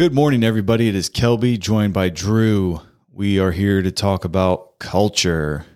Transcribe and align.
Good 0.00 0.14
morning, 0.14 0.42
everybody. 0.42 0.88
It 0.88 0.94
is 0.94 1.10
Kelby, 1.10 1.60
joined 1.60 1.92
by 1.92 2.08
Drew. 2.08 2.80
We 3.12 3.38
are 3.38 3.50
here 3.50 3.82
to 3.82 3.90
talk 3.90 4.24
about 4.24 4.78
culture. 4.78 5.66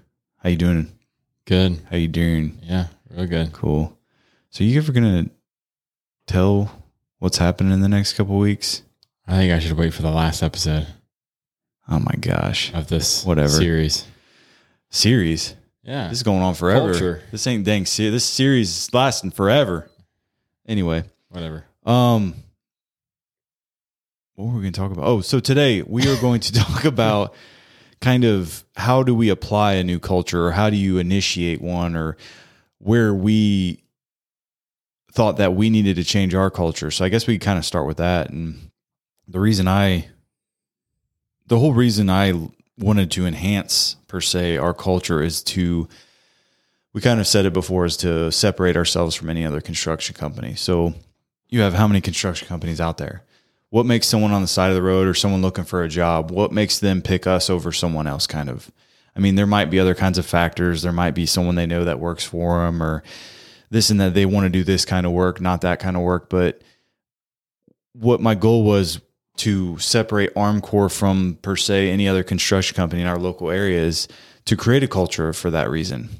How 0.42 0.48
you 0.48 0.56
doing? 0.56 0.98
Good. 1.44 1.82
How 1.90 1.98
you 1.98 2.08
doing? 2.08 2.58
Yeah, 2.62 2.86
real 3.10 3.26
good. 3.26 3.52
Cool. 3.52 3.98
So 4.48 4.64
you 4.64 4.78
ever 4.78 4.92
gonna 4.92 5.28
tell 6.26 6.72
what's 7.18 7.36
happening 7.36 7.74
in 7.74 7.82
the 7.82 7.88
next 7.90 8.14
couple 8.14 8.38
weeks? 8.38 8.80
I 9.26 9.36
think 9.36 9.52
I 9.52 9.58
should 9.58 9.76
wait 9.76 9.92
for 9.92 10.00
the 10.00 10.10
last 10.10 10.42
episode 10.42 10.86
Oh 11.86 11.98
my 11.98 12.14
gosh. 12.18 12.72
of 12.72 12.88
this 12.88 13.26
Whatever. 13.26 13.50
series. 13.50 14.06
Series. 14.88 15.54
Yeah. 15.82 16.08
This 16.08 16.20
is 16.20 16.22
going 16.22 16.40
on 16.40 16.54
forever. 16.54 16.92
Culture. 16.92 17.20
This 17.30 17.46
ain't 17.46 17.64
dang 17.64 17.84
serious. 17.84 18.14
This 18.14 18.24
series 18.24 18.70
is 18.70 18.94
lasting 18.94 19.32
forever. 19.32 19.90
Anyway, 20.66 21.04
Whatever. 21.28 21.66
um 21.84 22.36
what 24.34 24.46
were 24.46 24.54
we 24.54 24.60
going 24.62 24.72
to 24.72 24.80
talk 24.80 24.92
about? 24.92 25.06
Oh, 25.06 25.20
so 25.20 25.40
today 25.40 25.82
we 25.82 26.08
are 26.08 26.20
going 26.20 26.40
to 26.40 26.52
talk 26.64 26.84
about 26.84 27.34
kind 28.00 28.24
of 28.24 28.64
how 28.76 29.02
do 29.02 29.14
we 29.14 29.28
apply 29.28 29.74
a 29.74 29.84
new 29.84 29.98
culture 29.98 30.46
or 30.46 30.50
how 30.52 30.70
do 30.70 30.76
you 30.76 30.98
initiate 30.98 31.60
one 31.60 31.96
or 31.96 32.16
where 32.78 33.14
we 33.14 33.82
thought 35.12 35.36
that 35.36 35.54
we 35.54 35.70
needed 35.70 35.96
to 35.96 36.04
change 36.04 36.34
our 36.34 36.50
culture. 36.50 36.90
So 36.90 37.04
I 37.04 37.08
guess 37.08 37.26
we 37.26 37.38
kind 37.38 37.58
of 37.58 37.64
start 37.64 37.86
with 37.86 37.98
that 37.98 38.30
and 38.30 38.70
the 39.28 39.40
reason 39.40 39.68
I 39.68 40.08
the 41.46 41.58
whole 41.58 41.72
reason 41.72 42.10
I 42.10 42.48
wanted 42.78 43.10
to 43.12 43.26
enhance 43.26 43.96
per 44.08 44.20
se 44.20 44.56
our 44.56 44.74
culture 44.74 45.22
is 45.22 45.42
to 45.44 45.88
we 46.92 47.00
kind 47.00 47.20
of 47.20 47.26
said 47.26 47.46
it 47.46 47.52
before 47.52 47.84
is 47.84 47.96
to 47.98 48.30
separate 48.32 48.76
ourselves 48.76 49.14
from 49.14 49.30
any 49.30 49.44
other 49.44 49.60
construction 49.60 50.14
company. 50.14 50.54
So 50.54 50.94
you 51.48 51.60
have 51.60 51.74
how 51.74 51.86
many 51.86 52.00
construction 52.00 52.48
companies 52.48 52.80
out 52.80 52.98
there? 52.98 53.22
What 53.74 53.86
makes 53.86 54.06
someone 54.06 54.30
on 54.30 54.40
the 54.40 54.46
side 54.46 54.68
of 54.68 54.76
the 54.76 54.84
road 54.84 55.08
or 55.08 55.14
someone 55.14 55.42
looking 55.42 55.64
for 55.64 55.82
a 55.82 55.88
job? 55.88 56.30
What 56.30 56.52
makes 56.52 56.78
them 56.78 57.02
pick 57.02 57.26
us 57.26 57.50
over 57.50 57.72
someone 57.72 58.06
else 58.06 58.24
kind 58.24 58.48
of? 58.48 58.70
I 59.16 59.18
mean, 59.18 59.34
there 59.34 59.48
might 59.48 59.68
be 59.68 59.80
other 59.80 59.96
kinds 59.96 60.16
of 60.16 60.24
factors. 60.24 60.82
There 60.82 60.92
might 60.92 61.10
be 61.10 61.26
someone 61.26 61.56
they 61.56 61.66
know 61.66 61.82
that 61.82 61.98
works 61.98 62.22
for 62.22 62.64
them 62.64 62.80
or 62.80 63.02
this 63.70 63.90
and 63.90 63.98
that 63.98 64.14
they 64.14 64.26
want 64.26 64.44
to 64.44 64.48
do 64.48 64.62
this 64.62 64.84
kind 64.84 65.04
of 65.04 65.10
work, 65.10 65.40
not 65.40 65.62
that 65.62 65.80
kind 65.80 65.96
of 65.96 66.04
work, 66.04 66.30
but 66.30 66.62
what 67.94 68.20
my 68.20 68.36
goal 68.36 68.62
was 68.62 69.00
to 69.38 69.76
separate 69.78 70.32
Armcorp 70.36 70.96
from 70.96 71.40
per 71.42 71.56
se 71.56 71.90
any 71.90 72.06
other 72.06 72.22
construction 72.22 72.76
company 72.76 73.02
in 73.02 73.08
our 73.08 73.18
local 73.18 73.50
area 73.50 73.80
is 73.80 74.06
to 74.44 74.56
create 74.56 74.84
a 74.84 74.88
culture 74.88 75.32
for 75.32 75.50
that 75.50 75.68
reason. 75.68 76.10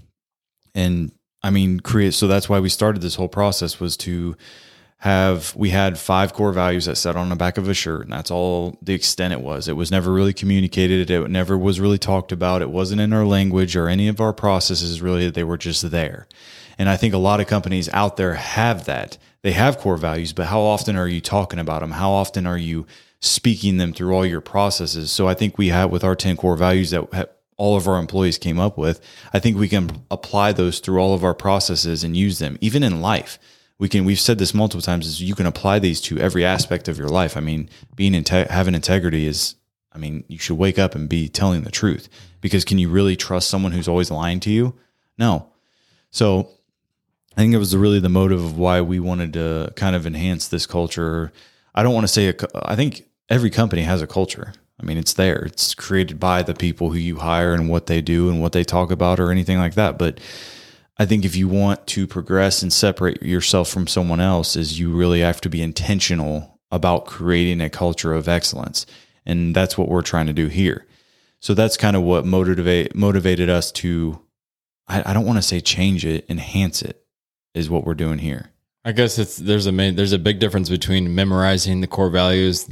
And 0.74 1.12
I 1.40 1.50
mean, 1.50 1.78
create. 1.78 2.14
So 2.14 2.26
that's 2.26 2.48
why 2.48 2.58
we 2.58 2.68
started 2.68 3.00
this 3.00 3.14
whole 3.14 3.28
process 3.28 3.78
was 3.78 3.96
to 3.98 4.36
have, 5.04 5.54
we 5.54 5.68
had 5.68 5.98
five 5.98 6.32
core 6.32 6.50
values 6.50 6.86
that 6.86 6.96
sat 6.96 7.14
on 7.14 7.28
the 7.28 7.36
back 7.36 7.58
of 7.58 7.68
a 7.68 7.74
shirt. 7.74 8.04
And 8.04 8.12
that's 8.14 8.30
all 8.30 8.78
the 8.80 8.94
extent 8.94 9.34
it 9.34 9.42
was. 9.42 9.68
It 9.68 9.76
was 9.76 9.90
never 9.90 10.10
really 10.10 10.32
communicated. 10.32 11.10
It 11.10 11.30
never 11.30 11.58
was 11.58 11.78
really 11.78 11.98
talked 11.98 12.32
about. 12.32 12.62
It 12.62 12.70
wasn't 12.70 13.02
in 13.02 13.12
our 13.12 13.26
language 13.26 13.76
or 13.76 13.86
any 13.86 14.08
of 14.08 14.18
our 14.18 14.32
processes 14.32 15.02
really. 15.02 15.28
They 15.28 15.44
were 15.44 15.58
just 15.58 15.90
there. 15.90 16.26
And 16.78 16.88
I 16.88 16.96
think 16.96 17.12
a 17.12 17.18
lot 17.18 17.38
of 17.38 17.46
companies 17.46 17.90
out 17.90 18.16
there 18.16 18.32
have 18.32 18.86
that. 18.86 19.18
They 19.42 19.52
have 19.52 19.76
core 19.76 19.98
values, 19.98 20.32
but 20.32 20.46
how 20.46 20.62
often 20.62 20.96
are 20.96 21.06
you 21.06 21.20
talking 21.20 21.58
about 21.58 21.80
them? 21.80 21.90
How 21.90 22.10
often 22.10 22.46
are 22.46 22.56
you 22.56 22.86
speaking 23.20 23.76
them 23.76 23.92
through 23.92 24.14
all 24.14 24.24
your 24.24 24.40
processes? 24.40 25.12
So 25.12 25.28
I 25.28 25.34
think 25.34 25.58
we 25.58 25.68
have 25.68 25.90
with 25.90 26.02
our 26.02 26.16
10 26.16 26.38
core 26.38 26.56
values 26.56 26.92
that 26.92 27.12
ha- 27.12 27.26
all 27.58 27.76
of 27.76 27.86
our 27.86 27.98
employees 27.98 28.38
came 28.38 28.58
up 28.58 28.78
with, 28.78 29.02
I 29.34 29.38
think 29.38 29.58
we 29.58 29.68
can 29.68 30.02
apply 30.10 30.52
those 30.52 30.78
through 30.78 30.98
all 30.98 31.12
of 31.12 31.24
our 31.24 31.34
processes 31.34 32.02
and 32.04 32.16
use 32.16 32.38
them 32.38 32.56
even 32.62 32.82
in 32.82 33.02
life. 33.02 33.38
We 33.78 33.88
can 33.88 34.04
we've 34.04 34.20
said 34.20 34.38
this 34.38 34.54
multiple 34.54 34.82
times 34.82 35.06
is 35.06 35.20
you 35.20 35.34
can 35.34 35.46
apply 35.46 35.78
these 35.78 36.00
to 36.02 36.18
every 36.18 36.44
aspect 36.44 36.88
of 36.88 36.98
your 36.98 37.08
life. 37.08 37.36
I 37.36 37.40
mean, 37.40 37.68
being 37.96 38.12
inte- 38.12 38.48
having 38.48 38.74
integrity 38.74 39.26
is 39.26 39.56
I 39.92 39.98
mean, 39.98 40.24
you 40.28 40.38
should 40.38 40.58
wake 40.58 40.78
up 40.78 40.94
and 40.94 41.08
be 41.08 41.28
telling 41.28 41.62
the 41.62 41.70
truth 41.70 42.08
because 42.40 42.64
can 42.64 42.78
you 42.78 42.88
really 42.88 43.16
trust 43.16 43.48
someone 43.48 43.72
who's 43.72 43.88
always 43.88 44.10
lying 44.10 44.40
to 44.40 44.50
you? 44.50 44.74
No. 45.18 45.52
So 46.10 46.50
I 47.36 47.40
think 47.40 47.54
it 47.54 47.58
was 47.58 47.76
really 47.76 48.00
the 48.00 48.08
motive 48.08 48.44
of 48.44 48.58
why 48.58 48.80
we 48.80 49.00
wanted 49.00 49.32
to 49.34 49.72
kind 49.76 49.94
of 49.96 50.06
enhance 50.06 50.48
this 50.48 50.66
culture. 50.66 51.32
I 51.74 51.82
don't 51.82 51.94
want 51.94 52.04
to 52.04 52.12
say, 52.12 52.28
a, 52.28 52.34
I 52.54 52.76
think 52.76 53.04
every 53.28 53.50
company 53.50 53.82
has 53.82 54.02
a 54.02 54.06
culture. 54.06 54.52
I 54.80 54.84
mean, 54.84 54.98
it's 54.98 55.12
there. 55.12 55.38
It's 55.44 55.74
created 55.74 56.18
by 56.18 56.42
the 56.42 56.54
people 56.54 56.90
who 56.90 56.98
you 56.98 57.16
hire 57.16 57.54
and 57.54 57.68
what 57.68 57.86
they 57.86 58.00
do 58.00 58.28
and 58.28 58.40
what 58.40 58.52
they 58.52 58.64
talk 58.64 58.90
about 58.90 59.20
or 59.20 59.30
anything 59.30 59.58
like 59.58 59.74
that. 59.74 59.98
But 59.98 60.20
I 60.96 61.06
think 61.06 61.24
if 61.24 61.34
you 61.34 61.48
want 61.48 61.86
to 61.88 62.06
progress 62.06 62.62
and 62.62 62.72
separate 62.72 63.22
yourself 63.22 63.68
from 63.68 63.86
someone 63.86 64.20
else, 64.20 64.54
is 64.54 64.78
you 64.78 64.94
really 64.94 65.20
have 65.20 65.40
to 65.40 65.48
be 65.48 65.62
intentional 65.62 66.60
about 66.70 67.06
creating 67.06 67.60
a 67.60 67.70
culture 67.70 68.14
of 68.14 68.28
excellence, 68.28 68.86
and 69.26 69.54
that's 69.54 69.76
what 69.76 69.88
we're 69.88 70.02
trying 70.02 70.26
to 70.26 70.32
do 70.32 70.46
here. 70.46 70.86
So 71.40 71.52
that's 71.54 71.76
kind 71.76 71.96
of 71.96 72.02
what 72.02 72.24
motivate 72.24 72.94
motivated 72.94 73.50
us 73.50 73.72
to. 73.72 74.20
I, 74.86 75.10
I 75.10 75.14
don't 75.14 75.26
want 75.26 75.38
to 75.38 75.42
say 75.42 75.60
change 75.60 76.04
it, 76.04 76.26
enhance 76.28 76.80
it, 76.82 77.04
is 77.54 77.68
what 77.68 77.84
we're 77.84 77.94
doing 77.94 78.18
here. 78.18 78.50
I 78.84 78.92
guess 78.92 79.18
it's 79.18 79.36
there's 79.36 79.66
a 79.66 79.72
main, 79.72 79.96
there's 79.96 80.12
a 80.12 80.18
big 80.18 80.38
difference 80.38 80.68
between 80.68 81.14
memorizing 81.14 81.80
the 81.80 81.86
core 81.86 82.10
values 82.10 82.68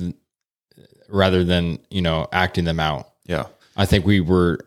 rather 1.09 1.43
than 1.43 1.81
you 1.91 2.03
know 2.03 2.29
acting 2.33 2.65
them 2.65 2.79
out. 2.79 3.09
Yeah, 3.25 3.47
I 3.77 3.87
think 3.87 4.07
we 4.07 4.21
were 4.21 4.61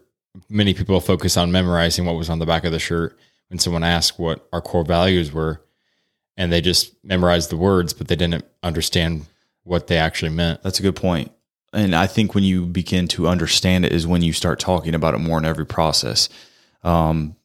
many 0.50 0.74
people 0.74 1.00
focus 1.00 1.38
on 1.38 1.52
memorizing 1.52 2.06
what 2.06 2.16
was 2.16 2.30
on 2.30 2.40
the 2.40 2.46
back 2.46 2.66
of 2.66 2.74
the 2.74 2.80
shirt 2.80 3.18
when 3.56 3.60
someone 3.60 3.86
asked 3.86 4.20
what 4.20 4.46
our 4.52 4.60
core 4.60 4.84
values 4.84 5.32
were, 5.32 5.62
and 6.36 6.52
they 6.52 6.60
just 6.60 6.94
memorized 7.06 7.50
the 7.50 7.56
words, 7.56 7.94
but 7.94 8.10
they 8.10 8.16
didn't 8.18 8.44
understand 8.62 9.28
what 9.64 9.88
they 9.88 9.98
actually 9.98 10.32
meant. 10.32 10.62
that's 10.62 10.78
a 10.78 10.84
good 10.84 10.98
point. 10.98 11.32
And 11.72 11.96
I 11.96 12.06
think 12.06 12.36
when 12.36 12.44
you 12.44 12.66
begin 12.66 13.08
to 13.10 13.30
understand 13.30 13.86
it 13.86 13.94
is 13.94 14.06
when 14.06 14.22
you 14.22 14.34
start 14.34 14.60
talking 14.60 14.94
about 14.94 15.14
it 15.14 15.20
more 15.20 15.38
in 15.38 15.46
every 15.46 15.66
process. 15.66 16.28
Um, 16.84 17.38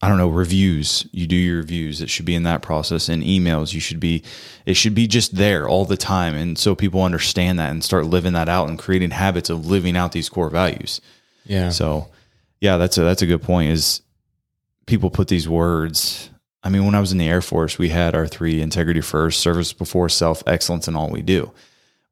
I 0.00 0.08
don't 0.08 0.16
know, 0.16 0.30
reviews. 0.30 1.06
You 1.12 1.26
do 1.26 1.36
your 1.36 1.58
reviews. 1.58 2.00
It 2.00 2.08
should 2.08 2.24
be 2.24 2.34
in 2.34 2.44
that 2.44 2.62
process. 2.62 3.10
And 3.10 3.22
emails, 3.22 3.74
you 3.74 3.80
should 3.80 4.00
be, 4.00 4.22
it 4.64 4.74
should 4.74 4.94
be 4.94 5.06
just 5.06 5.36
there 5.36 5.68
all 5.68 5.84
the 5.84 5.98
time. 5.98 6.34
And 6.34 6.56
so 6.56 6.74
people 6.74 7.02
understand 7.02 7.58
that 7.58 7.70
and 7.70 7.84
start 7.84 8.06
living 8.06 8.32
that 8.32 8.48
out 8.48 8.70
and 8.70 8.78
creating 8.78 9.10
habits 9.10 9.50
of 9.50 9.66
living 9.66 9.94
out 9.94 10.12
these 10.12 10.30
core 10.30 10.50
values. 10.50 11.02
Yeah. 11.44 11.68
So, 11.68 12.08
yeah, 12.62 12.78
that's 12.78 12.96
a 12.96 13.02
that's 13.02 13.22
a 13.22 13.26
good 13.26 13.42
point. 13.42 13.72
Is 13.72 14.00
people 14.86 15.10
put 15.10 15.28
these 15.28 15.48
words. 15.48 16.30
I 16.62 16.68
mean, 16.68 16.84
when 16.84 16.94
I 16.94 17.00
was 17.00 17.10
in 17.12 17.18
the 17.18 17.28
Air 17.28 17.40
Force, 17.42 17.78
we 17.78 17.88
had 17.88 18.14
our 18.14 18.26
three: 18.26 18.60
integrity 18.60 19.00
first, 19.00 19.40
service 19.40 19.72
before 19.72 20.08
self, 20.08 20.42
excellence 20.46 20.86
in 20.88 20.96
all 20.96 21.10
we 21.10 21.22
do. 21.22 21.52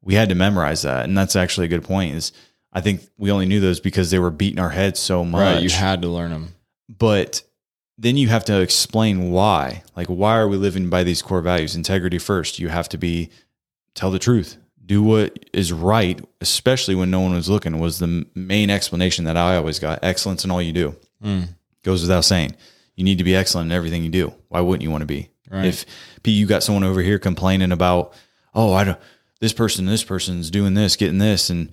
We 0.01 0.15
had 0.15 0.29
to 0.29 0.35
memorize 0.35 0.81
that, 0.81 1.05
and 1.05 1.17
that's 1.17 1.35
actually 1.35 1.65
a 1.65 1.69
good 1.69 1.83
point. 1.83 2.15
Is 2.15 2.31
I 2.73 2.81
think 2.81 3.01
we 3.17 3.31
only 3.31 3.45
knew 3.45 3.59
those 3.59 3.79
because 3.79 4.11
they 4.11 4.19
were 4.19 4.31
beating 4.31 4.59
our 4.59 4.69
heads 4.69 4.99
so 4.99 5.23
much. 5.23 5.55
right. 5.55 5.63
You 5.63 5.69
had 5.69 6.01
to 6.01 6.07
learn 6.07 6.31
them. 6.31 6.55
but 6.89 7.43
then 7.97 8.17
you 8.17 8.29
have 8.29 8.45
to 8.45 8.59
explain 8.61 9.29
why. 9.31 9.83
Like, 9.95 10.07
why 10.07 10.37
are 10.37 10.47
we 10.47 10.57
living 10.57 10.89
by 10.89 11.03
these 11.03 11.21
core 11.21 11.41
values? 11.41 11.75
Integrity 11.75 12.17
first. 12.17 12.57
You 12.57 12.69
have 12.69 12.89
to 12.89 12.97
be 12.97 13.29
tell 13.93 14.09
the 14.09 14.17
truth, 14.17 14.57
do 14.83 15.03
what 15.03 15.37
is 15.53 15.71
right, 15.71 16.19
especially 16.39 16.95
when 16.95 17.11
no 17.11 17.19
one 17.19 17.33
was 17.33 17.47
looking. 17.47 17.77
Was 17.79 17.99
the 17.99 18.25
main 18.33 18.71
explanation 18.71 19.25
that 19.25 19.37
I 19.37 19.55
always 19.55 19.77
got. 19.77 19.99
Excellence 20.03 20.43
in 20.43 20.49
all 20.51 20.61
you 20.61 20.73
do 20.73 20.95
Mm. 21.23 21.49
Goes 21.83 22.01
without 22.01 22.25
saying. 22.25 22.55
You 22.95 23.03
need 23.03 23.17
to 23.17 23.23
be 23.23 23.35
excellent 23.35 23.71
in 23.71 23.75
everything 23.75 24.03
you 24.03 24.09
do. 24.09 24.33
Why 24.49 24.61
wouldn't 24.61 24.83
you 24.83 24.91
want 24.91 25.01
to 25.01 25.07
be? 25.07 25.29
Right. 25.49 25.65
If 25.65 25.85
P, 26.23 26.31
you 26.31 26.45
got 26.45 26.63
someone 26.63 26.83
over 26.83 27.01
here 27.01 27.19
complaining 27.19 27.71
about, 27.71 28.13
oh, 28.53 28.73
I 28.73 28.83
don't, 28.83 28.99
this 29.39 29.53
person, 29.53 29.85
this 29.85 30.03
person's 30.03 30.51
doing 30.51 30.75
this, 30.75 30.95
getting 30.95 31.17
this, 31.17 31.49
and 31.49 31.71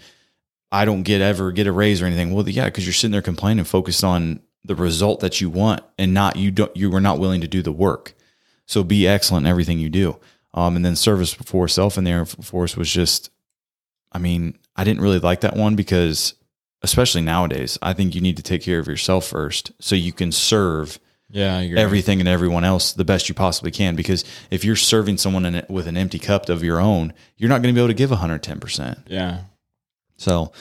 I 0.72 0.84
don't 0.84 1.02
get 1.02 1.20
ever 1.20 1.52
get 1.52 1.66
a 1.66 1.72
raise 1.72 2.02
or 2.02 2.06
anything. 2.06 2.32
Well, 2.32 2.48
yeah, 2.48 2.64
because 2.64 2.86
you're 2.86 2.92
sitting 2.92 3.12
there 3.12 3.22
complaining, 3.22 3.64
focused 3.64 4.02
on 4.02 4.40
the 4.64 4.74
result 4.74 5.20
that 5.20 5.40
you 5.40 5.48
want, 5.48 5.82
and 5.96 6.12
not 6.12 6.36
you 6.36 6.50
don't 6.50 6.76
you 6.76 6.90
were 6.90 7.00
not 7.00 7.18
willing 7.18 7.40
to 7.40 7.48
do 7.48 7.62
the 7.62 7.72
work. 7.72 8.14
So 8.66 8.84
be 8.84 9.06
excellent 9.06 9.46
in 9.46 9.50
everything 9.50 9.78
you 9.78 9.88
do. 9.88 10.18
Um, 10.54 10.76
and 10.76 10.84
then 10.84 10.96
service 10.96 11.34
before 11.34 11.68
self 11.68 11.96
in 11.96 12.04
the 12.04 12.10
Air 12.10 12.24
Force 12.26 12.76
was 12.76 12.90
just, 12.90 13.30
I 14.12 14.18
mean, 14.18 14.58
I 14.74 14.84
didn't 14.84 15.02
really 15.02 15.20
like 15.20 15.40
that 15.42 15.56
one 15.56 15.76
because, 15.76 16.34
especially 16.82 17.22
nowadays, 17.22 17.78
I 17.82 17.92
think 17.92 18.14
you 18.14 18.20
need 18.20 18.36
to 18.36 18.42
take 18.42 18.62
care 18.62 18.78
of 18.78 18.86
yourself 18.86 19.26
first 19.26 19.72
so 19.80 19.94
you 19.94 20.12
can 20.12 20.32
serve 20.32 20.98
Yeah. 21.30 21.58
Everything 21.76 22.20
and 22.20 22.28
everyone 22.28 22.64
else 22.64 22.94
the 22.94 23.04
best 23.04 23.28
you 23.28 23.34
possibly 23.34 23.70
can. 23.70 23.96
Because 23.96 24.24
if 24.50 24.64
you're 24.64 24.76
serving 24.76 25.18
someone 25.18 25.44
in 25.44 25.54
it 25.54 25.68
with 25.68 25.86
an 25.86 25.96
empty 25.96 26.18
cup 26.18 26.48
of 26.48 26.64
your 26.64 26.80
own, 26.80 27.12
you're 27.36 27.50
not 27.50 27.60
going 27.62 27.74
to 27.74 27.78
be 27.78 27.80
able 27.80 27.88
to 27.88 27.94
give 27.94 28.10
110%. 28.10 29.02
Yeah. 29.08 29.40
So, 30.16 30.52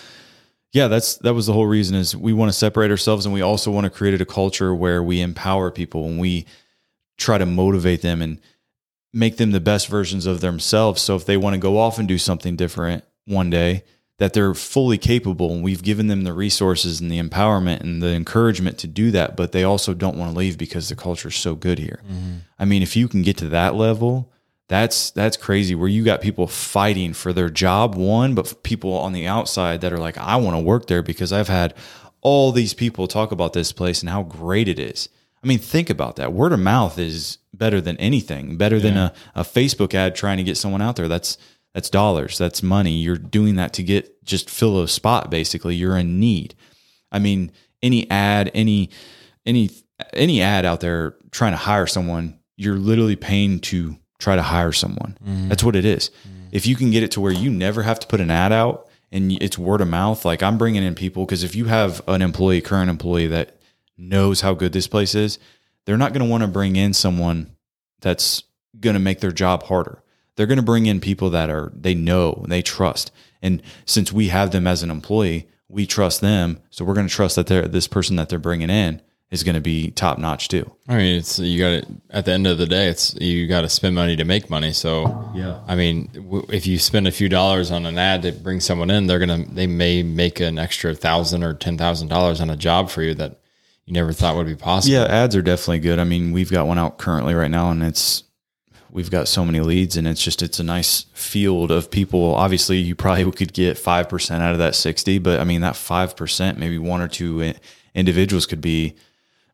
yeah, 0.74 0.90
that's 0.90 1.16
that 1.18 1.34
was 1.34 1.46
the 1.48 1.54
whole 1.54 1.66
reason 1.66 1.96
is 1.96 2.16
we 2.16 2.34
want 2.34 2.50
to 2.50 2.58
separate 2.58 2.92
ourselves 2.92 3.26
and 3.26 3.34
we 3.34 3.42
also 3.42 3.72
want 3.72 3.86
to 3.86 3.90
create 3.90 4.20
a 4.20 4.26
culture 4.26 4.76
where 4.76 5.02
we 5.02 5.22
empower 5.22 5.72
people 5.72 6.06
and 6.06 6.20
we 6.20 6.46
try 7.18 7.38
to 7.38 7.46
motivate 7.46 8.02
them 8.02 8.22
and 8.22 8.40
make 9.14 9.38
them 9.38 9.52
the 9.52 9.62
best 9.62 9.88
versions 9.88 10.26
of 10.26 10.42
themselves. 10.42 11.02
So 11.02 11.16
if 11.16 11.26
they 11.26 11.38
want 11.38 11.54
to 11.54 11.60
go 11.60 11.78
off 11.80 11.98
and 11.98 12.08
do 12.08 12.18
something 12.18 12.56
different 12.58 13.06
one 13.26 13.50
day, 13.50 13.84
that 14.18 14.34
they're 14.34 14.54
fully 14.54 14.98
capable 14.98 15.52
and 15.54 15.64
we've 15.64 15.84
given 15.84 16.08
them 16.08 16.24
the 16.24 16.34
resources 16.34 17.00
and 17.00 17.12
the 17.12 17.22
empowerment 17.22 17.82
and 17.82 18.02
the 18.02 18.14
encouragement 18.14 18.78
to 18.80 18.88
do 18.88 19.12
that, 19.12 19.36
but 19.36 19.52
they 19.52 19.64
also 19.64 19.94
don't 19.94 20.18
want 20.18 20.32
to 20.32 20.38
leave 20.38 20.58
because 20.58 20.90
the 20.90 20.96
culture 20.96 21.30
is 21.30 21.36
so 21.36 21.56
good 21.56 21.80
here. 21.80 22.02
Mm-hmm. 22.06 22.36
I 22.58 22.66
mean, 22.66 22.82
if 22.82 22.96
you 22.96 23.08
can 23.08 23.22
get 23.22 23.38
to 23.38 23.50
that 23.50 23.76
level, 23.76 24.32
That's 24.70 25.12
that's 25.12 25.38
crazy 25.38 25.76
where 25.76 25.88
you 25.88 26.04
got 26.04 26.20
people 26.20 26.46
fighting 26.48 27.14
for 27.14 27.32
their 27.32 27.50
job 27.50 27.96
one, 27.96 28.36
but 28.36 28.64
people 28.64 28.92
on 28.98 29.14
the 29.14 29.26
outside 29.26 29.80
that 29.80 29.94
are 29.94 29.98
like, 30.08 30.18
I 30.18 30.36
want 30.36 30.58
to 30.58 30.64
work 30.64 30.88
there 30.88 31.02
because 31.02 31.32
I've 31.32 31.48
had 31.48 31.74
all 32.22 32.52
these 32.52 32.74
people 32.74 33.08
talk 33.08 33.32
about 33.32 33.54
this 33.54 33.72
place 33.72 34.02
and 34.02 34.10
how 34.10 34.24
great 34.24 34.68
it 34.68 34.78
is. 34.78 35.08
I 35.42 35.48
mean, 35.48 35.60
think 35.60 35.90
about 35.90 36.16
that. 36.18 36.34
Word 36.34 36.52
of 36.52 36.60
mouth 36.60 37.00
is 37.00 37.38
better 37.54 37.80
than 37.80 37.96
anything, 37.98 38.58
better 38.58 38.80
than 38.80 38.98
a, 38.98 39.14
a 39.36 39.44
Facebook 39.44 39.94
ad 39.94 40.16
trying 40.16 40.38
to 40.38 40.44
get 40.44 40.58
someone 40.58 40.82
out 40.82 40.96
there. 40.98 41.08
That's 41.08 41.38
that's 41.74 41.90
dollars, 41.90 42.38
that's 42.38 42.64
money. 42.64 42.94
You're 42.94 43.18
doing 43.18 43.56
that 43.56 43.74
to 43.74 43.84
get 43.84 44.24
just 44.24 44.50
fill 44.50 44.82
a 44.82 44.88
spot 44.88 45.30
basically. 45.30 45.76
You're 45.76 45.98
in 45.98 46.20
need. 46.20 46.56
I 47.12 47.20
mean, 47.20 47.52
any 47.82 48.10
ad, 48.10 48.52
any 48.54 48.90
any 49.46 49.70
any 50.14 50.42
ad 50.42 50.66
out 50.66 50.82
there 50.82 51.16
trying 51.32 51.54
to 51.54 51.58
hire 51.58 51.88
someone, 51.88 52.40
you're 52.56 52.78
literally 52.78 53.16
paying 53.16 53.60
to 53.60 53.98
try 54.20 54.36
to 54.36 54.42
hire 54.42 54.72
someone. 54.72 55.18
Mm-hmm. 55.24 55.50
That's 55.50 55.64
what 55.64 55.76
it 55.76 55.86
is. 55.86 56.10
Mm-hmm. 56.10 56.48
If 56.52 56.66
you 56.66 56.76
can 56.76 56.92
get 56.92 57.04
it 57.04 57.12
to 57.12 57.22
where 57.22 57.32
you 57.32 57.50
never 57.50 57.84
have 57.84 58.00
to 58.00 58.08
put 58.08 58.22
an 58.22 58.32
ad 58.32 58.52
out 58.52 58.88
and 59.12 59.32
it's 59.32 59.58
word 59.58 59.82
of 59.82 59.88
mouth, 59.88 60.26
like 60.26 60.42
I'm 60.42 60.58
bringing 60.58 60.84
in 60.84 60.96
people 60.96 61.26
because 61.26 61.44
if 61.44 61.56
you 61.56 61.66
have 61.66 62.02
an 62.08 62.22
employee, 62.22 62.62
current 62.62 62.90
employee 62.90 63.28
that 63.28 63.58
knows 63.98 64.42
how 64.42 64.54
good 64.54 64.74
this 64.74 64.88
place 64.88 65.16
is, 65.16 65.40
they're 65.86 65.98
not 65.98 66.14
going 66.14 66.26
to 66.26 66.30
want 66.30 66.42
to 66.42 66.48
bring 66.48 66.76
in 66.76 66.94
someone 66.94 67.56
that's 68.02 68.44
going 68.80 68.96
to 68.96 69.00
make 69.00 69.20
their 69.20 69.32
job 69.32 69.64
harder. 69.64 70.04
They're 70.38 70.48
going 70.48 70.56
to 70.58 70.64
bring 70.64 70.86
in 70.86 71.02
people 71.02 71.30
that 71.32 71.50
are 71.50 71.72
they 71.76 71.94
know, 71.94 72.46
they 72.48 72.62
trust. 72.62 73.12
And 73.42 73.62
since 73.86 74.12
we 74.14 74.30
have 74.30 74.52
them 74.52 74.66
as 74.66 74.82
an 74.84 74.90
employee, 74.90 75.48
we 75.68 75.86
trust 75.86 76.22
them, 76.22 76.60
so 76.70 76.86
we're 76.86 76.94
going 76.94 77.08
to 77.08 77.14
trust 77.14 77.36
that 77.36 77.48
they're 77.48 77.68
this 77.68 77.88
person 77.88 78.16
that 78.16 78.30
they're 78.30 78.40
bringing 78.40 78.70
in 78.70 79.02
is 79.30 79.44
going 79.44 79.56
to 79.56 79.62
be 79.62 79.92
top 79.92 80.18
notch 80.18 80.48
too. 80.48 80.72
I 80.88 80.96
mean, 80.96 81.18
it's 81.18 81.38
you 81.38 81.60
got 81.60 81.84
to 81.84 81.88
at 82.10 82.24
the 82.24 82.32
end 82.32 82.48
of 82.48 82.58
the 82.58 82.66
day, 82.66 82.88
it's 82.88 83.14
you 83.16 83.46
got 83.48 83.62
to 83.62 83.70
spend 83.70 83.94
money 83.94 84.16
to 84.16 84.24
make 84.24 84.50
money. 84.50 84.72
So 84.72 85.30
Yeah. 85.36 85.60
I 85.68 85.76
mean, 85.76 86.08
w- 86.14 86.46
if 86.50 86.66
you 86.66 86.80
spend 86.80 87.08
a 87.08 87.12
few 87.12 87.28
dollars 87.28 87.70
on 87.70 87.86
an 87.86 87.98
ad 87.98 88.22
to 88.22 88.32
bring 88.32 88.62
someone 88.62 88.90
in, 88.90 89.08
they're 89.08 89.20
gonna 89.20 89.44
they 89.52 89.68
may 89.68 90.02
make 90.04 90.40
an 90.40 90.58
extra 90.58 90.96
thousand 90.96 91.44
or 91.44 91.54
ten 91.54 91.78
thousand 91.78 92.08
dollars 92.08 92.40
on 92.40 92.50
a 92.50 92.56
job 92.56 92.90
for 92.90 93.02
you 93.04 93.14
that 93.16 93.42
you 93.86 93.92
never 93.94 94.14
thought 94.14 94.38
would 94.38 94.48
be 94.48 94.56
possible. 94.56 94.94
Yeah, 94.94 95.04
ads 95.04 95.36
are 95.36 95.42
definitely 95.42 95.80
good. 95.80 96.00
I 96.00 96.06
mean, 96.06 96.32
we've 96.32 96.52
got 96.52 96.66
one 96.68 96.78
out 96.78 96.98
currently 96.98 97.34
right 97.34 97.52
now, 97.52 97.70
and 97.72 97.84
it's 97.84 98.24
we've 98.98 99.12
got 99.12 99.28
so 99.28 99.46
many 99.46 99.60
leads, 99.62 99.96
and 99.96 100.08
it's 100.08 100.22
just 100.24 100.42
it's 100.42 100.60
a 100.60 100.64
nice 100.64 101.06
field 101.14 101.72
of 101.72 101.90
people. 101.92 102.36
Obviously, 102.36 102.78
you 102.78 102.96
probably 102.96 103.32
could 103.40 103.54
get 103.54 103.78
five 103.78 104.10
percent 104.10 104.44
out 104.44 104.52
of 104.54 104.58
that 104.60 104.76
sixty, 104.76 105.20
but 105.20 105.40
I 105.40 105.44
mean 105.46 105.62
that 105.62 105.76
five 105.76 106.16
percent, 106.16 106.58
maybe 106.58 106.78
one 106.78 107.00
or 107.02 107.08
two 107.08 107.54
individuals 107.96 108.46
could 108.46 108.62
be 108.62 108.96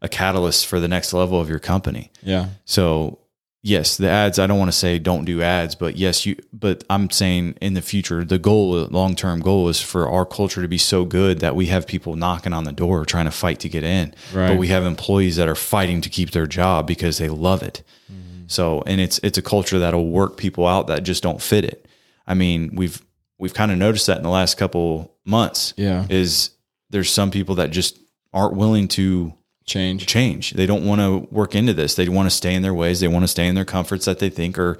a 0.01 0.09
catalyst 0.09 0.65
for 0.65 0.79
the 0.79 0.87
next 0.87 1.13
level 1.13 1.39
of 1.39 1.47
your 1.49 1.59
company. 1.59 2.11
yeah, 2.21 2.47
So 2.65 3.19
yes, 3.61 3.95
the 3.95 4.09
ads. 4.09 4.37
I 4.39 4.47
don't 4.47 4.59
want 4.59 4.69
to 4.69 4.77
say 4.77 4.99
don't 4.99 5.23
do 5.23 5.41
ads, 5.41 5.75
but 5.75 5.95
yes, 5.95 6.25
you. 6.25 6.35
But 6.51 6.83
I'm 6.89 7.09
saying 7.09 7.55
in 7.61 7.73
the 7.73 7.81
future, 7.81 8.25
the 8.25 8.37
goal, 8.37 8.71
long 8.91 9.15
term 9.15 9.39
goal, 9.39 9.69
is 9.69 9.81
for 9.81 10.09
our 10.09 10.25
culture 10.25 10.61
to 10.61 10.67
be 10.67 10.77
so 10.77 11.05
good 11.05 11.39
that 11.39 11.55
we 11.55 11.67
have 11.67 11.87
people 11.87 12.15
knocking 12.17 12.51
on 12.53 12.65
the 12.65 12.73
door 12.73 13.05
trying 13.05 13.25
to 13.25 13.31
fight 13.31 13.59
to 13.61 13.69
get 13.69 13.83
in, 13.83 14.13
Right. 14.33 14.49
but 14.49 14.57
we 14.57 14.67
have 14.67 14.83
employees 14.85 15.35
that 15.37 15.47
are 15.47 15.55
fighting 15.55 16.01
to 16.01 16.09
keep 16.09 16.31
their 16.31 16.47
job 16.47 16.85
because 16.87 17.17
they 17.19 17.29
love 17.29 17.63
it. 17.63 17.81
Mm. 18.11 18.22
So, 18.47 18.83
and 18.85 18.99
it's 19.01 19.19
it's 19.19 19.37
a 19.37 19.41
culture 19.41 19.79
that'll 19.79 20.09
work 20.09 20.37
people 20.37 20.67
out 20.67 20.87
that 20.87 21.03
just 21.03 21.23
don't 21.23 21.41
fit 21.41 21.65
it. 21.65 21.87
I 22.27 22.33
mean, 22.33 22.71
we've 22.75 23.01
we've 23.37 23.53
kind 23.53 23.71
of 23.71 23.77
noticed 23.77 24.07
that 24.07 24.17
in 24.17 24.23
the 24.23 24.29
last 24.29 24.57
couple 24.57 25.13
months. 25.25 25.73
Yeah. 25.77 26.05
is 26.09 26.51
there's 26.89 27.11
some 27.11 27.31
people 27.31 27.55
that 27.55 27.71
just 27.71 27.99
aren't 28.33 28.55
willing 28.55 28.87
to 28.89 29.33
change. 29.65 30.05
change. 30.05 30.51
They 30.51 30.65
don't 30.65 30.85
want 30.85 31.01
to 31.01 31.27
work 31.33 31.55
into 31.55 31.73
this. 31.73 31.95
They 31.95 32.07
want 32.09 32.27
to 32.27 32.35
stay 32.35 32.53
in 32.53 32.61
their 32.61 32.73
ways. 32.73 32.99
They 32.99 33.07
want 33.07 33.23
to 33.23 33.27
stay 33.27 33.47
in 33.47 33.55
their 33.55 33.65
comforts 33.65 34.05
that 34.05 34.19
they 34.19 34.29
think 34.29 34.57
are 34.59 34.77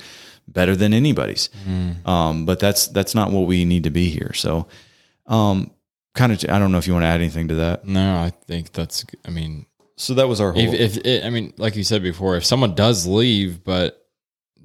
better 0.48 0.76
than 0.76 0.94
anybody's. 0.94 1.50
Um, 2.06 2.46
but 2.46 2.60
that's 2.60 2.88
that's 2.88 3.16
not 3.16 3.32
what 3.32 3.48
we 3.48 3.66
need 3.66 3.84
to 3.86 3.90
be 3.90 4.10
here. 4.10 4.34
So, 4.34 4.68
um, 5.28 5.72
kind 6.16 6.32
of, 6.32 6.44
I 6.50 6.60
don't 6.60 6.72
know 6.72 6.78
if 6.78 6.88
you 6.88 6.94
want 6.94 7.04
to 7.04 7.08
add 7.08 7.22
anything 7.22 7.48
to 7.48 7.56
that. 7.56 7.86
No, 7.88 8.18
I 8.18 8.30
think 8.30 8.72
that's. 8.72 9.06
I 9.26 9.30
mean, 9.30 9.66
So 9.96 10.16
that 10.16 10.28
was 10.28 10.42
our 10.42 10.52
whole. 10.52 10.62
if, 10.62 10.74
if 10.74 10.98
it, 11.06 11.24
I 11.24 11.30
mean, 11.30 11.54
like 11.58 11.76
you 11.76 11.84
said 11.84 12.02
before, 12.02 12.36
if 12.36 12.46
someone 12.46 12.76
does 12.76 13.06
leave, 13.06 13.64
but 13.64 14.08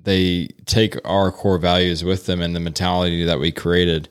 they 0.01 0.49
take 0.65 0.97
our 1.05 1.31
core 1.31 1.59
values 1.59 2.03
with 2.03 2.27
them 2.27 2.41
and 2.41 2.57
the 2.57 2.61
mentality 2.61 3.25
that 3.25 3.39
we 3.39 3.53
created, 3.53 4.09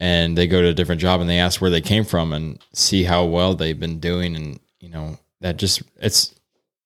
and 0.00 0.36
they 0.36 0.46
go 0.46 0.62
to 0.62 0.68
a 0.68 0.74
different 0.74 1.00
job 1.00 1.20
and 1.20 1.28
they 1.28 1.38
ask 1.38 1.60
where 1.60 1.70
they 1.70 1.80
came 1.80 2.04
from 2.04 2.32
and 2.32 2.58
see 2.72 3.04
how 3.04 3.24
well 3.24 3.54
they've 3.54 3.78
been 3.78 4.00
doing, 4.00 4.34
and 4.34 4.58
you 4.80 4.88
know 4.88 5.18
that 5.40 5.58
just 5.58 5.82
it's 6.00 6.34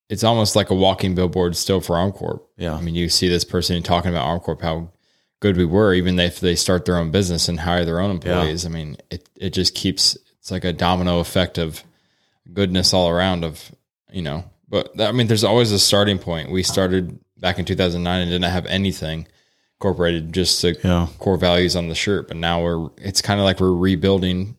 it's 0.09 0.25
almost 0.25 0.57
like 0.57 0.71
a 0.71 0.75
walking 0.75 1.15
billboard 1.15 1.57
still 1.57 1.81
for 1.81 1.97
Armcorp. 1.97 2.41
Yeah. 2.57 2.75
I 2.75 2.81
mean, 2.81 2.95
you 2.95 3.09
see 3.09 3.29
this 3.29 3.45
person 3.45 3.83
talking 3.83 4.11
about 4.11 4.27
Armcorp 4.27 4.63
how 4.63 4.91
good 5.41 5.57
we 5.57 5.65
were, 5.65 5.95
even 5.95 6.19
if 6.19 6.41
they 6.41 6.55
start 6.55 6.85
their 6.85 6.97
own 6.97 7.11
business 7.11 7.49
and 7.49 7.61
hire 7.61 7.85
their 7.85 8.01
own 8.01 8.11
employees. 8.11 8.65
I 8.67 8.69
mean, 8.71 8.97
it 9.11 9.29
it 9.37 9.51
just 9.51 9.75
keeps 9.75 10.17
it's 10.39 10.51
like 10.51 10.65
a 10.65 10.73
domino 10.73 11.21
effect 11.21 11.59
of 11.59 11.83
goodness 12.53 12.93
all 12.95 13.09
around 13.09 13.45
of 13.45 13.73
you 14.13 14.23
know 14.23 14.45
but 14.69 14.97
that- 14.97 15.09
i 15.09 15.13
mean 15.13 15.27
there's 15.27 15.45
always 15.45 15.73
a 15.73 15.79
starting 15.79 16.19
point. 16.19 16.51
We 16.51 16.63
started 16.63 17.19
back 17.39 17.59
in 17.59 17.65
2009 17.65 18.21
and 18.23 18.31
didn't 18.31 18.51
have 18.51 18.67
anything 18.67 19.27
incorporated 19.79 20.33
just 20.33 20.63
the 20.63 20.79
yeah, 20.83 21.07
core 21.19 21.37
values 21.37 21.77
on 21.77 21.89
the 21.89 21.95
shirt. 21.95 22.29
But 22.29 22.39
now 22.39 22.63
we're 22.63 22.89
it's 22.99 23.21
kind 23.21 23.39
of 23.41 23.45
like 23.45 23.61
we're 23.61 23.73
rebuilding 23.75 24.57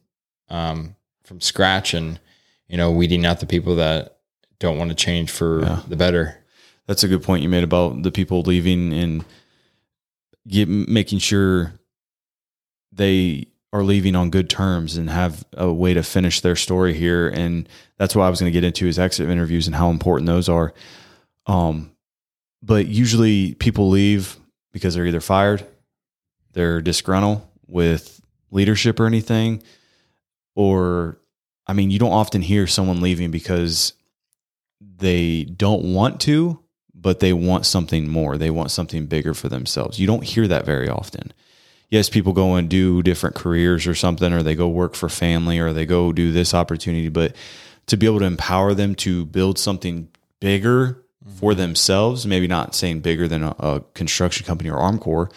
um, 0.49 0.95
from 1.23 1.41
scratch. 1.41 1.93
And 1.95 2.19
you 2.67 2.77
know 2.77 2.91
weeding 2.91 3.25
out 3.25 3.39
the 3.39 3.45
people 3.47 3.75
that 3.77 4.17
don't 4.59 4.77
want 4.77 4.89
to 4.91 4.95
change 4.95 5.31
for 5.31 5.61
Yeah. 5.61 5.81
the 5.87 5.95
better. 5.95 6.43
That's 6.85 7.03
a 7.03 7.07
good 7.07 7.23
point 7.23 7.41
you 7.43 7.49
made 7.49 7.63
about 7.63 8.03
the 8.03 8.11
people 8.11 8.41
leaving 8.41 8.93
and 8.93 9.25
get, 10.47 10.67
making 10.69 11.19
sure 11.19 11.73
they 12.91 13.47
are 13.73 13.83
leaving 13.83 14.15
on 14.15 14.29
good 14.29 14.49
terms 14.49 14.95
and 14.97 15.09
have 15.09 15.45
a 15.53 15.71
way 15.71 15.93
to 15.93 16.03
finish 16.03 16.41
their 16.41 16.55
story 16.55 16.93
here. 16.93 17.27
And 17.27 17.67
that's 17.97 18.15
what 18.15 18.23
I 18.23 18.29
was 18.29 18.39
going 18.39 18.51
to 18.51 18.57
get 18.57 18.63
into 18.63 18.87
is 18.87 18.97
exit 18.97 19.29
interviews 19.29 19.67
and 19.67 19.75
how 19.75 19.89
important 19.89 20.27
those 20.27 20.47
are. 20.47 20.73
Um, 21.45 21.91
but 22.61 22.87
usually 22.87 23.53
people 23.55 23.89
leave 23.89 24.37
because 24.71 24.95
they're 24.95 25.05
either 25.05 25.21
fired, 25.21 25.65
they're 26.53 26.81
disgruntled 26.81 27.41
with 27.67 28.21
leadership 28.51 28.99
or 28.99 29.05
anything, 29.05 29.63
or 30.55 31.19
I 31.65 31.73
mean, 31.73 31.91
you 31.91 31.99
don't 31.99 32.13
often 32.13 32.41
hear 32.41 32.67
someone 32.67 33.01
leaving 33.01 33.31
because 33.31 33.93
they 34.79 35.43
don't 35.43 35.93
want 35.93 36.21
to, 36.21 36.59
but 36.93 37.19
they 37.19 37.33
want 37.33 37.65
something 37.65 38.07
more. 38.07 38.37
They 38.37 38.49
want 38.49 38.71
something 38.71 39.05
bigger 39.05 39.33
for 39.33 39.49
themselves. 39.49 39.99
You 39.99 40.07
don't 40.07 40.23
hear 40.23 40.47
that 40.47 40.65
very 40.65 40.89
often. 40.89 41.33
Yes, 41.89 42.09
people 42.09 42.33
go 42.33 42.55
and 42.55 42.69
do 42.69 43.01
different 43.01 43.35
careers 43.35 43.87
or 43.87 43.95
something, 43.95 44.33
or 44.33 44.43
they 44.43 44.55
go 44.55 44.67
work 44.67 44.93
for 44.93 45.07
family, 45.07 45.59
or 45.59 45.71
they 45.71 45.85
go 45.85 46.11
do 46.11 46.31
this 46.31 46.53
opportunity, 46.53 47.09
but 47.09 47.35
to 47.87 47.97
be 47.97 48.05
able 48.05 48.19
to 48.19 48.25
empower 48.25 48.73
them 48.73 48.93
to 48.95 49.25
build 49.25 49.57
something 49.57 50.09
bigger 50.39 51.03
for 51.39 51.51
mm-hmm. 51.51 51.59
themselves, 51.59 52.25
maybe 52.25 52.47
not 52.47 52.75
saying 52.75 52.99
bigger 52.99 53.27
than 53.27 53.43
a, 53.43 53.55
a 53.59 53.83
construction 53.93 54.45
company 54.45 54.69
or 54.69 54.77
Armcorp, 54.77 55.31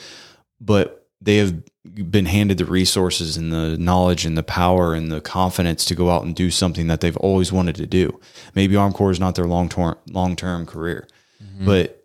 but 0.60 1.06
they 1.20 1.36
have 1.36 1.62
been 1.84 2.26
handed 2.26 2.58
the 2.58 2.64
resources 2.64 3.36
and 3.36 3.52
the 3.52 3.76
knowledge 3.78 4.24
and 4.24 4.36
the 4.36 4.42
power 4.42 4.94
and 4.94 5.10
the 5.10 5.20
confidence 5.20 5.84
to 5.84 5.94
go 5.94 6.10
out 6.10 6.24
and 6.24 6.34
do 6.34 6.50
something 6.50 6.86
that 6.86 7.00
they've 7.00 7.16
always 7.18 7.52
wanted 7.52 7.76
to 7.76 7.86
do. 7.86 8.20
Maybe 8.54 8.74
Armcorp 8.74 9.12
is 9.12 9.20
not 9.20 9.34
their 9.34 9.46
long 9.46 9.68
term 9.68 9.96
long 10.08 10.36
term 10.36 10.66
career, 10.66 11.08
mm-hmm. 11.42 11.64
but 11.64 11.99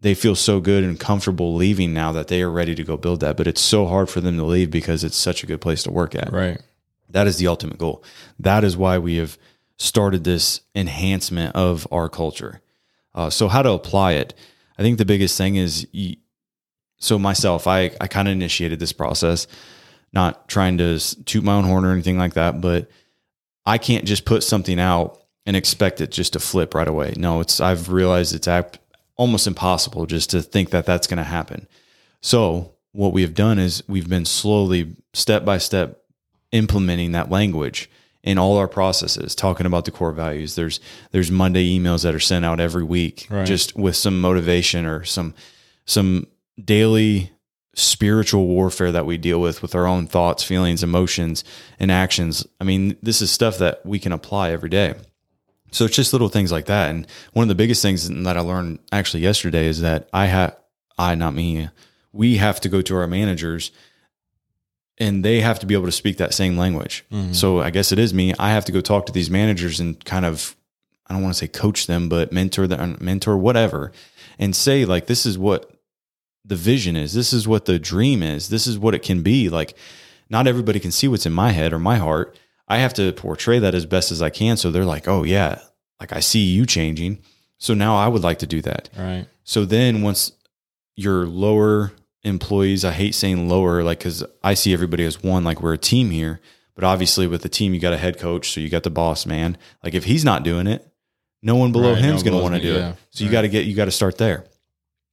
they 0.00 0.14
feel 0.14 0.34
so 0.34 0.60
good 0.60 0.84
and 0.84 0.98
comfortable 0.98 1.54
leaving 1.54 1.92
now 1.92 2.12
that 2.12 2.28
they 2.28 2.42
are 2.42 2.50
ready 2.50 2.74
to 2.74 2.84
go 2.84 2.96
build 2.96 3.20
that. 3.20 3.36
But 3.36 3.46
it's 3.46 3.60
so 3.60 3.86
hard 3.86 4.08
for 4.08 4.20
them 4.20 4.36
to 4.36 4.44
leave 4.44 4.70
because 4.70 5.02
it's 5.02 5.16
such 5.16 5.42
a 5.42 5.46
good 5.46 5.60
place 5.60 5.82
to 5.84 5.90
work 5.90 6.14
at. 6.14 6.32
right 6.32 6.60
That 7.10 7.26
is 7.26 7.38
the 7.38 7.48
ultimate 7.48 7.78
goal. 7.78 8.02
That 8.38 8.64
is 8.64 8.76
why 8.76 8.98
we 8.98 9.16
have 9.16 9.38
started 9.78 10.24
this 10.24 10.60
enhancement 10.74 11.54
of 11.56 11.86
our 11.90 12.08
culture. 12.08 12.60
Uh, 13.14 13.30
so, 13.30 13.48
how 13.48 13.62
to 13.62 13.70
apply 13.70 14.12
it? 14.12 14.34
I 14.78 14.82
think 14.82 14.98
the 14.98 15.04
biggest 15.04 15.36
thing 15.36 15.56
is 15.56 15.88
you, 15.92 16.16
so 16.98 17.18
myself, 17.18 17.66
I, 17.66 17.90
I 18.00 18.06
kind 18.06 18.28
of 18.28 18.32
initiated 18.32 18.78
this 18.78 18.92
process, 18.92 19.46
not 20.12 20.48
trying 20.48 20.78
to 20.78 20.98
toot 21.24 21.42
my 21.44 21.54
own 21.54 21.64
horn 21.64 21.84
or 21.84 21.92
anything 21.92 22.18
like 22.18 22.34
that, 22.34 22.60
but 22.60 22.88
I 23.66 23.78
can't 23.78 24.04
just 24.04 24.24
put 24.24 24.42
something 24.42 24.78
out 24.78 25.22
and 25.46 25.56
expect 25.56 26.00
it 26.00 26.10
just 26.10 26.34
to 26.34 26.40
flip 26.40 26.74
right 26.74 26.88
away. 26.88 27.14
No, 27.16 27.40
it's 27.40 27.60
I've 27.60 27.90
realized 27.90 28.34
it's 28.34 28.48
ap- 28.48 28.78
almost 29.18 29.46
impossible 29.46 30.06
just 30.06 30.30
to 30.30 30.40
think 30.40 30.70
that 30.70 30.86
that's 30.86 31.06
going 31.06 31.18
to 31.18 31.24
happen. 31.24 31.68
So 32.22 32.72
what 32.92 33.12
we 33.12 33.20
have 33.22 33.34
done 33.34 33.58
is 33.58 33.82
we've 33.86 34.08
been 34.08 34.24
slowly, 34.24 34.96
step 35.12 35.44
by 35.44 35.58
step, 35.58 36.00
implementing 36.52 37.12
that 37.12 37.30
language 37.30 37.90
in 38.22 38.38
all 38.38 38.56
our 38.56 38.68
processes, 38.68 39.34
talking 39.34 39.66
about 39.66 39.84
the 39.84 39.90
core 39.90 40.12
values. 40.12 40.54
There's 40.54 40.80
there's 41.12 41.30
Monday 41.30 41.78
emails 41.78 42.02
that 42.02 42.14
are 42.14 42.20
sent 42.20 42.44
out 42.44 42.58
every 42.60 42.82
week, 42.84 43.26
Right. 43.30 43.46
just 43.46 43.76
with 43.76 43.96
some 43.96 44.20
motivation 44.20 44.86
or 44.86 45.04
some 45.04 45.34
some 45.84 46.26
daily 46.62 47.30
spiritual 47.74 48.46
warfare 48.46 48.90
that 48.90 49.06
we 49.06 49.16
deal 49.18 49.40
with 49.40 49.62
with 49.62 49.74
our 49.74 49.86
own 49.86 50.06
thoughts, 50.06 50.42
feelings, 50.42 50.82
emotions, 50.82 51.44
and 51.78 51.92
actions. 51.92 52.44
I 52.60 52.64
mean, 52.64 52.96
this 53.02 53.22
is 53.22 53.30
stuff 53.30 53.58
that 53.58 53.84
we 53.86 53.98
can 54.00 54.12
apply 54.12 54.50
every 54.50 54.68
day. 54.70 54.94
So 55.70 55.84
it's 55.84 55.96
just 55.96 56.12
little 56.12 56.28
things 56.28 56.50
like 56.50 56.66
that. 56.66 56.90
And 56.90 57.06
one 57.32 57.44
of 57.44 57.48
the 57.48 57.54
biggest 57.54 57.82
things 57.82 58.08
that 58.08 58.36
I 58.36 58.40
learned 58.40 58.78
actually 58.92 59.22
yesterday 59.22 59.66
is 59.66 59.80
that 59.80 60.08
I 60.12 60.26
have 60.26 60.56
I, 60.98 61.14
not 61.14 61.34
me. 61.34 61.68
We 62.12 62.38
have 62.38 62.60
to 62.62 62.68
go 62.68 62.82
to 62.82 62.96
our 62.96 63.06
managers 63.06 63.70
and 64.98 65.24
they 65.24 65.40
have 65.40 65.60
to 65.60 65.66
be 65.66 65.74
able 65.74 65.86
to 65.86 65.92
speak 65.92 66.16
that 66.16 66.34
same 66.34 66.56
language. 66.56 67.04
Mm-hmm. 67.12 67.32
So 67.32 67.60
I 67.60 67.70
guess 67.70 67.92
it 67.92 67.98
is 67.98 68.12
me. 68.12 68.34
I 68.38 68.50
have 68.50 68.64
to 68.64 68.72
go 68.72 68.80
talk 68.80 69.06
to 69.06 69.12
these 69.12 69.30
managers 69.30 69.78
and 69.78 70.02
kind 70.04 70.24
of, 70.24 70.56
I 71.06 71.14
don't 71.14 71.22
want 71.22 71.34
to 71.34 71.38
say 71.38 71.48
coach 71.48 71.86
them, 71.86 72.08
but 72.08 72.32
mentor 72.32 72.66
them, 72.66 72.98
mentor 73.00 73.36
whatever, 73.36 73.92
and 74.38 74.56
say 74.56 74.84
like, 74.84 75.06
this 75.06 75.24
is 75.24 75.38
what 75.38 75.70
the 76.44 76.56
vision 76.56 76.96
is. 76.96 77.12
This 77.12 77.32
is 77.32 77.46
what 77.46 77.66
the 77.66 77.78
dream 77.78 78.22
is. 78.22 78.48
This 78.48 78.66
is 78.66 78.78
what 78.78 78.94
it 78.94 79.02
can 79.02 79.22
be. 79.22 79.48
Like, 79.48 79.76
not 80.28 80.46
everybody 80.46 80.80
can 80.80 80.90
see 80.90 81.06
what's 81.06 81.26
in 81.26 81.32
my 81.32 81.52
head 81.52 81.72
or 81.72 81.78
my 81.78 81.96
heart. 81.96 82.36
I 82.68 82.78
have 82.78 82.94
to 82.94 83.12
portray 83.12 83.58
that 83.58 83.74
as 83.74 83.86
best 83.86 84.12
as 84.12 84.22
I 84.22 84.30
can. 84.30 84.56
So 84.56 84.70
they're 84.70 84.84
like, 84.84 85.08
oh 85.08 85.24
yeah, 85.24 85.60
like 85.98 86.12
I 86.12 86.20
see 86.20 86.40
you 86.40 86.66
changing. 86.66 87.18
So 87.58 87.74
now 87.74 87.96
I 87.96 88.08
would 88.08 88.22
like 88.22 88.38
to 88.40 88.46
do 88.46 88.62
that. 88.62 88.90
Right. 88.96 89.26
So 89.42 89.64
then 89.64 90.02
once 90.02 90.32
your 90.94 91.26
lower 91.26 91.92
employees, 92.22 92.84
I 92.84 92.92
hate 92.92 93.14
saying 93.14 93.48
lower, 93.48 93.82
like, 93.82 94.00
cause 94.00 94.22
I 94.44 94.54
see 94.54 94.72
everybody 94.72 95.04
as 95.04 95.22
one, 95.22 95.44
like 95.44 95.62
we're 95.62 95.72
a 95.72 95.78
team 95.78 96.10
here. 96.10 96.40
But 96.74 96.84
obviously 96.84 97.26
with 97.26 97.42
the 97.42 97.48
team, 97.48 97.74
you 97.74 97.80
got 97.80 97.92
a 97.92 97.98
head 97.98 98.18
coach. 98.18 98.52
So 98.52 98.60
you 98.60 98.68
got 98.68 98.84
the 98.84 98.90
boss 98.90 99.26
man. 99.26 99.56
Like 99.82 99.94
if 99.94 100.04
he's 100.04 100.24
not 100.24 100.44
doing 100.44 100.66
it, 100.66 100.86
no 101.42 101.56
one 101.56 101.72
below 101.72 101.94
Right, 101.94 102.02
him's 102.02 102.22
one 102.22 102.32
going 102.32 102.36
to 102.36 102.42
want 102.42 102.54
to 102.54 102.60
do 102.60 102.74
yeah. 102.78 102.90
it. 102.90 102.96
So 103.10 103.24
you 103.24 103.30
got 103.30 103.42
to 103.42 103.48
get, 103.48 103.64
you 103.66 103.74
got 103.74 103.86
to 103.86 103.90
start 103.90 104.18
there. 104.18 104.44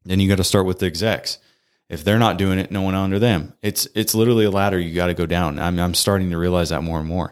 Then 0.03 0.19
you 0.19 0.29
got 0.29 0.37
to 0.37 0.43
start 0.43 0.65
with 0.65 0.79
the 0.79 0.85
execs. 0.85 1.39
If 1.89 2.03
they're 2.03 2.19
not 2.19 2.37
doing 2.37 2.57
it, 2.57 2.71
no 2.71 2.81
one 2.81 2.95
under 2.95 3.19
them. 3.19 3.53
It's, 3.61 3.87
it's 3.93 4.15
literally 4.15 4.45
a 4.45 4.51
ladder 4.51 4.79
you 4.79 4.95
got 4.95 5.07
to 5.07 5.13
go 5.13 5.25
down. 5.25 5.59
I'm, 5.59 5.79
I'm 5.79 5.93
starting 5.93 6.31
to 6.31 6.37
realize 6.37 6.69
that 6.69 6.81
more 6.81 6.99
and 6.99 7.07
more. 7.07 7.31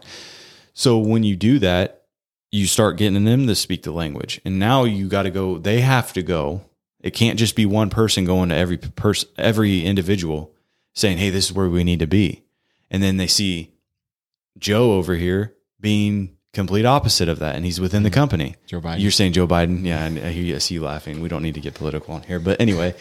So 0.74 0.98
when 0.98 1.24
you 1.24 1.34
do 1.36 1.58
that, 1.60 2.04
you 2.52 2.66
start 2.66 2.96
getting 2.96 3.24
them 3.24 3.48
to 3.48 3.54
speak 3.56 3.82
the 3.82 3.90
language. 3.90 4.40
And 4.44 4.60
now 4.60 4.84
you 4.84 5.08
got 5.08 5.24
to 5.24 5.30
go, 5.30 5.58
they 5.58 5.80
have 5.80 6.12
to 6.12 6.22
go. 6.22 6.62
It 7.00 7.10
can't 7.10 7.38
just 7.38 7.56
be 7.56 7.66
one 7.66 7.90
person 7.90 8.24
going 8.24 8.48
to 8.50 8.54
every 8.54 8.78
person, 8.78 9.28
every 9.36 9.84
individual 9.84 10.54
saying, 10.94 11.18
Hey, 11.18 11.30
this 11.30 11.46
is 11.46 11.52
where 11.52 11.68
we 11.68 11.82
need 11.82 11.98
to 11.98 12.06
be. 12.06 12.44
And 12.90 13.02
then 13.02 13.16
they 13.16 13.26
see 13.26 13.72
Joe 14.56 14.92
over 14.92 15.16
here 15.16 15.54
being 15.80 16.36
complete 16.52 16.86
opposite 16.86 17.28
of 17.28 17.40
that. 17.40 17.56
And 17.56 17.64
he's 17.64 17.80
within 17.80 18.04
the 18.04 18.08
mm-hmm. 18.08 18.14
company. 18.14 18.56
Joe 18.66 18.80
Biden. 18.80 19.00
You're 19.00 19.10
saying 19.10 19.32
Joe 19.32 19.48
Biden. 19.48 19.84
Yeah. 19.84 20.04
And 20.04 20.18
uh, 20.18 20.26
I 20.26 20.30
hear 20.30 20.44
you, 20.44 20.54
I 20.54 20.58
see 20.58 20.74
you 20.74 20.82
laughing. 20.82 21.20
We 21.20 21.28
don't 21.28 21.42
need 21.42 21.54
to 21.54 21.60
get 21.60 21.74
political 21.74 22.14
on 22.14 22.22
here, 22.22 22.38
but 22.38 22.60
anyway, 22.60 22.94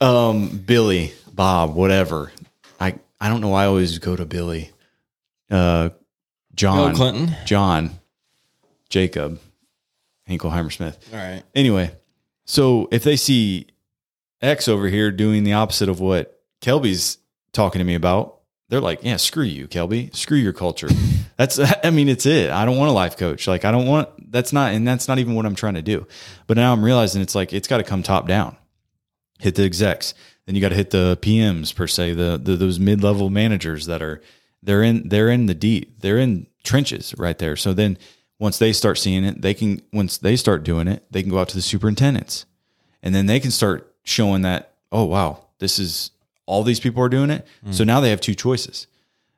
um, 0.00 0.48
Billy, 0.48 1.12
Bob, 1.32 1.74
whatever. 1.74 2.32
I, 2.80 2.98
I 3.20 3.28
don't 3.28 3.40
know 3.40 3.48
why 3.48 3.64
I 3.64 3.66
always 3.66 3.98
go 3.98 4.16
to 4.16 4.24
Billy, 4.24 4.70
uh, 5.50 5.90
John, 6.54 6.88
Bill 6.88 6.96
Clinton. 6.96 7.36
John, 7.44 7.90
Jacob, 8.88 9.40
Hinkelheimer 10.28 10.72
Smith. 10.72 10.98
All 11.12 11.18
right. 11.18 11.42
Anyway, 11.54 11.92
so 12.44 12.88
if 12.90 13.04
they 13.04 13.16
see 13.16 13.66
X 14.42 14.68
over 14.68 14.88
here 14.88 15.10
doing 15.10 15.44
the 15.44 15.54
opposite 15.54 15.88
of 15.88 16.00
what 16.00 16.40
Kelby's 16.60 17.18
talking 17.52 17.78
to 17.78 17.84
me 17.84 17.94
about, 17.94 18.40
they're 18.68 18.80
like, 18.80 19.00
yeah, 19.02 19.16
screw 19.16 19.44
you, 19.44 19.68
Kelby. 19.68 20.14
Screw 20.14 20.38
your 20.38 20.52
culture. 20.52 20.88
That's, 21.36 21.60
I 21.84 21.90
mean, 21.90 22.08
it's 22.08 22.26
it. 22.26 22.50
I 22.50 22.64
don't 22.64 22.76
want 22.78 22.90
a 22.90 22.94
life 22.94 23.16
coach. 23.16 23.46
Like, 23.46 23.64
I 23.64 23.70
don't 23.70 23.86
want, 23.86 24.08
that's 24.32 24.54
not, 24.54 24.72
and 24.72 24.88
that's 24.88 25.06
not 25.06 25.18
even 25.18 25.34
what 25.34 25.44
I'm 25.44 25.54
trying 25.54 25.74
to 25.74 25.82
do. 25.82 26.06
But 26.46 26.56
now 26.56 26.72
I'm 26.72 26.82
realizing 26.82 27.20
it's 27.20 27.34
like, 27.34 27.52
it's 27.52 27.68
got 27.68 27.76
to 27.76 27.84
come 27.84 28.02
top 28.02 28.26
down. 28.26 28.56
Hit 29.38 29.54
the 29.54 29.64
execs. 29.64 30.14
Then 30.46 30.54
you 30.54 30.60
got 30.60 30.70
to 30.70 30.76
hit 30.76 30.90
the 30.90 31.18
PMs 31.20 31.74
per 31.74 31.86
se, 31.86 32.14
the, 32.14 32.40
the 32.42 32.56
those 32.56 32.78
mid 32.78 33.02
level 33.02 33.30
managers 33.30 33.86
that 33.86 34.00
are, 34.02 34.22
they're 34.62 34.82
in, 34.82 35.08
they're 35.08 35.28
in 35.28 35.46
the 35.46 35.54
deep, 35.54 36.00
they're 36.00 36.18
in 36.18 36.46
trenches 36.62 37.14
right 37.18 37.38
there. 37.38 37.56
So 37.56 37.72
then 37.72 37.98
once 38.38 38.58
they 38.58 38.72
start 38.72 38.98
seeing 38.98 39.24
it, 39.24 39.42
they 39.42 39.54
can, 39.54 39.82
once 39.92 40.18
they 40.18 40.36
start 40.36 40.62
doing 40.62 40.88
it, 40.88 41.04
they 41.10 41.22
can 41.22 41.30
go 41.30 41.38
out 41.38 41.48
to 41.50 41.56
the 41.56 41.62
superintendents. 41.62 42.46
And 43.02 43.14
then 43.14 43.26
they 43.26 43.40
can 43.40 43.50
start 43.50 43.92
showing 44.06 44.42
that 44.42 44.72
oh 44.92 45.04
wow 45.04 45.44
this 45.58 45.78
is 45.78 46.10
all 46.46 46.62
these 46.62 46.80
people 46.80 47.02
are 47.02 47.08
doing 47.08 47.30
it. 47.30 47.46
Mm. 47.66 47.74
So 47.74 47.84
now 47.84 48.00
they 48.00 48.10
have 48.10 48.20
two 48.20 48.34
choices. 48.34 48.86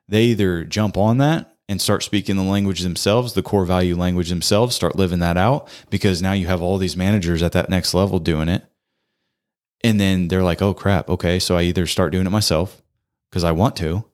They 0.07 0.25
either 0.25 0.63
jump 0.63 0.95
on 0.95 1.17
that 1.17 1.55
and 1.67 1.81
start 1.81 2.03
speaking 2.03 2.35
the 2.35 2.43
language 2.43 2.81
themselves 2.81 3.33
the 3.33 3.43
core 3.43 3.65
value 3.65 3.95
language 3.95 4.29
themselves 4.29 4.75
start 4.75 4.95
living 4.95 5.19
that 5.19 5.37
out 5.37 5.67
because 5.91 6.19
now 6.19 6.33
you 6.33 6.47
have 6.47 6.63
all 6.63 6.79
these 6.79 6.97
managers 6.97 7.43
at 7.43 7.51
that 7.51 7.69
next 7.69 7.93
level 7.93 8.17
doing 8.17 8.49
it 8.49 8.63
and 9.83 9.99
then 9.99 10.27
they're 10.27 10.43
like 10.43 10.61
oh 10.61 10.73
crap. 10.73 11.09
Okay 11.09 11.39
so 11.39 11.55
i 11.57 11.63
either 11.63 11.85
start 11.85 12.11
doing 12.11 12.27
it 12.27 12.31
myself 12.31 12.81
because 13.29 13.43
i 13.43 13.51
want 13.51 13.75
to 13.77 14.05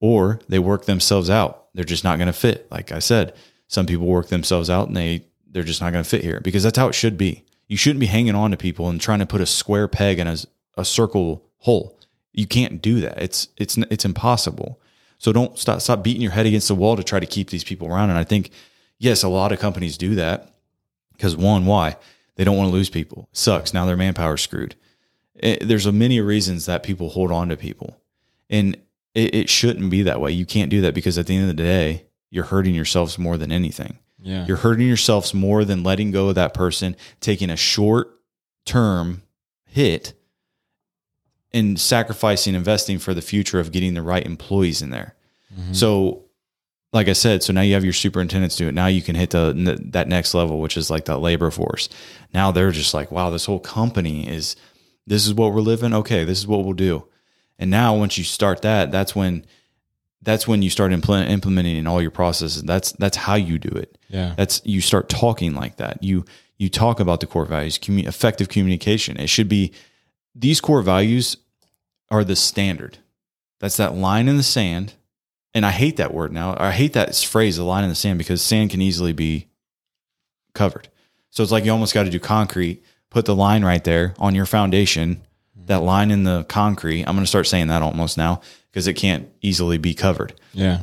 or 0.00 0.40
they 0.48 0.58
work 0.58 0.84
themselves 0.86 1.30
out. 1.30 1.68
They're 1.74 1.84
just 1.84 2.04
not 2.04 2.18
going 2.18 2.26
to 2.26 2.32
fit. 2.32 2.66
Like 2.70 2.92
i 2.92 2.98
said 2.98 3.34
some 3.68 3.86
people 3.86 4.06
work 4.06 4.28
themselves 4.28 4.68
out 4.68 4.88
and 4.88 4.96
they 4.96 5.24
they're 5.52 5.62
just 5.62 5.80
not 5.80 5.92
going 5.92 6.04
to 6.04 6.08
fit 6.08 6.22
here 6.22 6.40
because 6.40 6.62
that's 6.62 6.78
how 6.78 6.88
it 6.88 6.94
should 6.94 7.16
be. 7.16 7.44
You 7.68 7.76
shouldn't 7.76 8.00
be 8.00 8.06
hanging 8.06 8.34
on 8.34 8.50
to 8.50 8.56
people 8.56 8.88
and 8.88 9.00
trying 9.00 9.20
to 9.20 9.26
put 9.26 9.40
a 9.40 9.46
square 9.46 9.88
peg 9.88 10.18
in 10.18 10.26
a, 10.26 10.36
a 10.76 10.84
circle 10.84 11.44
hole. 11.58 11.98
You 12.32 12.46
can't 12.46 12.82
do 12.82 13.00
that. 13.00 13.22
It's 13.22 13.48
it's 13.56 13.78
it's 13.78 14.04
impossible. 14.04 14.80
So 15.18 15.32
don't 15.32 15.58
stop 15.58 15.80
stop 15.80 16.02
beating 16.02 16.22
your 16.22 16.32
head 16.32 16.46
against 16.46 16.68
the 16.68 16.74
wall 16.74 16.96
to 16.96 17.04
try 17.04 17.20
to 17.20 17.26
keep 17.26 17.50
these 17.50 17.64
people 17.64 17.88
around. 17.88 18.10
And 18.10 18.18
i 18.18 18.24
think 18.24 18.50
yes 18.98 19.22
a 19.22 19.28
lot 19.28 19.52
of 19.52 19.60
companies 19.60 19.96
do 19.96 20.14
that 20.16 20.54
because 21.12 21.36
one 21.36 21.66
why? 21.66 21.96
They 22.36 22.44
don't 22.44 22.56
want 22.56 22.68
to 22.68 22.74
lose 22.74 22.90
people. 22.90 23.28
Sucks. 23.32 23.72
Now 23.72 23.86
their 23.86 23.96
manpower 23.96 24.36
screwed 24.36 24.74
it, 25.42 25.66
there's 25.68 25.86
a 25.86 25.92
many 25.92 26.20
reasons 26.20 26.66
that 26.66 26.82
people 26.82 27.10
hold 27.10 27.30
on 27.32 27.48
to 27.48 27.56
people 27.56 28.00
and 28.48 28.76
it, 29.14 29.34
it 29.34 29.48
shouldn't 29.50 29.90
be 29.90 30.02
that 30.02 30.20
way 30.20 30.30
you 30.32 30.46
can't 30.46 30.70
do 30.70 30.80
that 30.82 30.94
because 30.94 31.18
at 31.18 31.26
the 31.26 31.34
end 31.34 31.50
of 31.50 31.56
the 31.56 31.62
day 31.62 32.06
you're 32.30 32.44
hurting 32.44 32.74
yourselves 32.74 33.18
more 33.18 33.36
than 33.36 33.52
anything 33.52 33.98
Yeah. 34.22 34.46
you're 34.46 34.56
hurting 34.58 34.86
yourselves 34.86 35.34
more 35.34 35.64
than 35.64 35.82
letting 35.82 36.10
go 36.12 36.28
of 36.28 36.34
that 36.36 36.54
person, 36.54 36.96
taking 37.20 37.50
a 37.50 37.56
short 37.56 38.08
term 38.64 39.22
hit 39.66 40.14
and 41.52 41.78
sacrificing 41.78 42.54
investing 42.54 42.98
for 42.98 43.12
the 43.14 43.20
future 43.22 43.60
of 43.60 43.72
getting 43.72 43.94
the 43.94 44.02
right 44.02 44.24
employees 44.24 44.80
in 44.80 44.90
there. 44.90 45.14
Mm-hmm. 45.54 45.72
So, 45.74 46.24
like 46.92 47.08
I 47.08 47.12
said, 47.14 47.42
so 47.42 47.52
now 47.52 47.60
you 47.62 47.74
have 47.74 47.84
your 47.84 47.92
superintendents 47.92 48.56
do 48.56 48.68
it. 48.68 48.72
Now 48.74 48.86
you 48.86 49.02
can 49.02 49.14
hit 49.16 49.30
the 49.30 49.78
that 49.92 50.08
next 50.08 50.34
level, 50.34 50.60
which 50.60 50.76
is 50.76 50.90
like 50.90 51.06
that 51.06 51.18
labor 51.18 51.50
force. 51.50 51.88
Now 52.32 52.52
they're 52.52 52.70
just 52.70 52.94
like, 52.94 53.10
wow, 53.10 53.30
this 53.30 53.46
whole 53.46 53.60
company 53.60 54.28
is 54.28 54.56
this 55.06 55.26
is 55.26 55.34
what 55.34 55.52
we're 55.52 55.60
living. 55.60 55.92
Okay, 55.94 56.24
this 56.24 56.38
is 56.38 56.46
what 56.46 56.64
we'll 56.64 56.74
do. 56.74 57.06
And 57.58 57.70
now 57.70 57.96
once 57.96 58.18
you 58.18 58.24
start 58.24 58.62
that, 58.62 58.90
that's 58.90 59.14
when 59.14 59.44
that's 60.22 60.46
when 60.46 60.62
you 60.62 60.70
start 60.70 60.92
implement, 60.92 61.30
implementing 61.30 61.76
in 61.76 61.86
all 61.86 62.00
your 62.00 62.10
processes. 62.10 62.62
That's 62.62 62.92
that's 62.92 63.16
how 63.16 63.34
you 63.34 63.58
do 63.58 63.76
it. 63.76 63.98
Yeah. 64.08 64.34
That's 64.36 64.62
you 64.64 64.80
start 64.80 65.08
talking 65.08 65.54
like 65.54 65.76
that. 65.76 66.02
You 66.02 66.24
you 66.58 66.68
talk 66.68 67.00
about 67.00 67.20
the 67.20 67.26
core 67.26 67.44
values, 67.44 67.78
effective 67.88 68.48
communication. 68.48 69.18
It 69.18 69.28
should 69.28 69.48
be 69.48 69.72
these 70.34 70.60
core 70.60 70.82
values 70.82 71.36
are 72.10 72.24
the 72.24 72.36
standard. 72.36 72.98
That's 73.58 73.76
that 73.78 73.94
line 73.94 74.28
in 74.28 74.36
the 74.36 74.42
sand. 74.42 74.94
And 75.54 75.66
I 75.66 75.70
hate 75.70 75.96
that 75.98 76.14
word 76.14 76.32
now. 76.32 76.56
I 76.58 76.70
hate 76.70 76.94
that 76.94 77.14
phrase, 77.14 77.56
the 77.56 77.64
line 77.64 77.84
in 77.84 77.90
the 77.90 77.96
sand, 77.96 78.18
because 78.18 78.40
sand 78.40 78.70
can 78.70 78.80
easily 78.80 79.12
be 79.12 79.48
covered. 80.54 80.88
So 81.30 81.42
it's 81.42 81.52
like 81.52 81.64
you 81.64 81.72
almost 81.72 81.94
got 81.94 82.04
to 82.04 82.10
do 82.10 82.18
concrete, 82.18 82.82
put 83.12 83.26
the 83.26 83.34
line 83.34 83.62
right 83.64 83.84
there 83.84 84.14
on 84.18 84.34
your 84.34 84.46
foundation, 84.46 85.20
that 85.66 85.82
line 85.82 86.10
in 86.10 86.24
the 86.24 86.44
concrete. 86.44 87.00
I'm 87.04 87.14
going 87.14 87.24
to 87.24 87.26
start 87.26 87.46
saying 87.46 87.68
that 87.68 87.82
almost 87.82 88.16
now 88.16 88.40
because 88.70 88.86
it 88.86 88.94
can't 88.94 89.28
easily 89.42 89.76
be 89.78 89.92
covered 89.94 90.32
Yeah. 90.54 90.80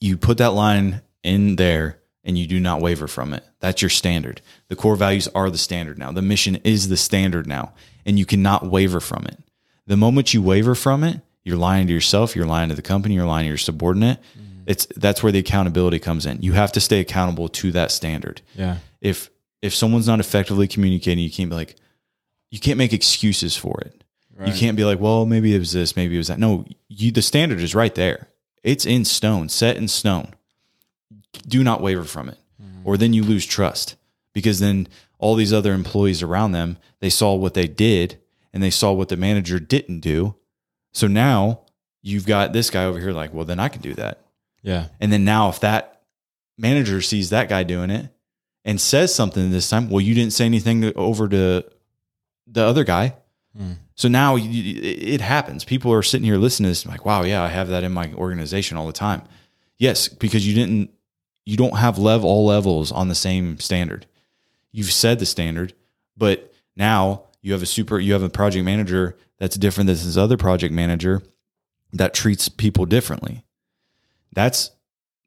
you 0.00 0.16
put 0.16 0.38
that 0.38 0.52
line 0.54 1.02
in 1.24 1.56
there 1.56 1.98
and 2.24 2.38
you 2.38 2.46
do 2.46 2.60
not 2.60 2.80
waver 2.80 3.08
from 3.08 3.34
it. 3.34 3.42
That's 3.60 3.82
your 3.82 3.88
standard. 3.88 4.40
The 4.68 4.76
core 4.76 4.94
values 4.96 5.26
are 5.34 5.50
the 5.50 5.58
standard 5.58 5.98
now. 5.98 6.12
The 6.12 6.22
mission 6.22 6.56
is 6.62 6.88
the 6.88 6.96
standard 6.96 7.46
now, 7.46 7.72
and 8.06 8.18
you 8.18 8.24
cannot 8.26 8.70
waver 8.70 9.00
from 9.00 9.24
it. 9.26 9.38
The 9.86 9.96
moment 9.96 10.32
you 10.34 10.42
waver 10.42 10.74
from 10.76 11.02
it, 11.02 11.20
you're 11.42 11.56
lying 11.56 11.86
to 11.88 11.92
yourself, 11.92 12.36
you're 12.36 12.46
lying 12.46 12.68
to 12.68 12.74
the 12.76 12.82
company, 12.82 13.14
you're 13.14 13.26
lying 13.26 13.44
to 13.46 13.48
your 13.48 13.56
subordinate. 13.58 14.18
Mm-hmm. 14.20 14.62
It's 14.66 14.86
that's 14.96 15.22
where 15.22 15.32
the 15.32 15.38
accountability 15.38 15.98
comes 15.98 16.24
in. 16.26 16.40
You 16.42 16.52
have 16.52 16.70
to 16.72 16.80
stay 16.80 17.00
accountable 17.00 17.48
to 17.48 17.72
that 17.72 17.90
standard. 17.90 18.42
Yeah. 18.54 18.76
If 19.00 19.30
if 19.62 19.74
someone's 19.74 20.06
not 20.06 20.20
effectively 20.20 20.68
communicating, 20.68 21.22
you 21.24 21.30
can't 21.30 21.50
be 21.50 21.56
like 21.56 21.76
you 22.50 22.58
can't 22.58 22.78
make 22.78 22.92
excuses 22.92 23.56
for 23.56 23.80
it. 23.80 24.04
You 24.46 24.52
can't 24.52 24.76
be 24.76 24.84
like, 24.84 25.00
well, 25.00 25.26
maybe 25.26 25.52
it 25.52 25.58
was 25.58 25.72
this, 25.72 25.96
maybe 25.96 26.14
it 26.14 26.18
was 26.18 26.28
that. 26.28 26.38
No, 26.38 26.64
you 26.88 27.10
the 27.10 27.22
standard 27.22 27.60
is 27.60 27.74
right 27.74 27.94
there. 27.94 28.28
It's 28.62 28.86
in 28.86 29.04
stone, 29.04 29.48
set 29.48 29.76
in 29.76 29.88
stone. 29.88 30.34
Do 31.46 31.64
not 31.64 31.80
waver 31.80 32.04
from 32.04 32.28
it. 32.28 32.38
Mm-hmm. 32.62 32.82
Or 32.84 32.96
then 32.96 33.12
you 33.12 33.24
lose 33.24 33.44
trust 33.44 33.96
because 34.32 34.60
then 34.60 34.86
all 35.18 35.34
these 35.34 35.52
other 35.52 35.72
employees 35.72 36.22
around 36.22 36.52
them, 36.52 36.78
they 37.00 37.10
saw 37.10 37.34
what 37.34 37.54
they 37.54 37.66
did 37.66 38.20
and 38.52 38.62
they 38.62 38.70
saw 38.70 38.92
what 38.92 39.08
the 39.08 39.16
manager 39.16 39.58
didn't 39.58 40.00
do. 40.00 40.36
So 40.92 41.08
now 41.08 41.62
you've 42.00 42.26
got 42.26 42.52
this 42.52 42.70
guy 42.70 42.84
over 42.84 43.00
here 43.00 43.12
like, 43.12 43.34
well, 43.34 43.44
then 43.44 43.58
I 43.58 43.68
can 43.68 43.82
do 43.82 43.94
that. 43.94 44.20
Yeah. 44.62 44.86
And 45.00 45.12
then 45.12 45.24
now 45.24 45.48
if 45.48 45.58
that 45.60 46.02
manager 46.56 47.00
sees 47.00 47.30
that 47.30 47.48
guy 47.48 47.64
doing 47.64 47.90
it 47.90 48.08
and 48.64 48.80
says 48.80 49.14
something 49.14 49.50
this 49.50 49.68
time, 49.70 49.88
well, 49.90 50.00
you 50.00 50.14
didn't 50.14 50.32
say 50.32 50.44
anything 50.44 50.82
to- 50.82 50.92
over 50.94 51.28
to 51.28 51.64
the 52.46 52.62
other 52.62 52.84
guy. 52.84 53.14
Hmm. 53.56 53.72
So 53.94 54.08
now 54.08 54.36
you, 54.36 54.80
it 54.82 55.20
happens. 55.20 55.64
People 55.64 55.92
are 55.92 56.02
sitting 56.02 56.24
here 56.24 56.36
listening 56.36 56.66
to 56.66 56.70
this 56.70 56.86
like, 56.86 57.04
wow, 57.04 57.22
yeah, 57.24 57.42
I 57.42 57.48
have 57.48 57.68
that 57.68 57.82
in 57.84 57.92
my 57.92 58.12
organization 58.14 58.76
all 58.76 58.86
the 58.86 58.92
time. 58.92 59.22
Yes, 59.78 60.08
because 60.08 60.46
you 60.46 60.54
didn't, 60.54 60.90
you 61.44 61.56
don't 61.56 61.78
have 61.78 61.98
lev 61.98 62.24
all 62.24 62.44
levels 62.46 62.92
on 62.92 63.08
the 63.08 63.14
same 63.14 63.58
standard. 63.58 64.06
You've 64.70 64.92
said 64.92 65.18
the 65.18 65.26
standard, 65.26 65.72
but 66.16 66.52
now 66.76 67.24
You 67.42 67.52
have 67.52 67.62
a 67.62 67.66
super, 67.66 67.98
you 67.98 68.12
have 68.12 68.22
a 68.22 68.28
project 68.28 68.64
manager 68.64 69.16
that's 69.38 69.56
different 69.56 69.86
than 69.86 69.96
this 69.96 70.16
other 70.16 70.36
project 70.36 70.74
manager 70.74 71.22
that 71.92 72.12
treats 72.12 72.48
people 72.48 72.84
differently. 72.84 73.44
That's 74.32 74.70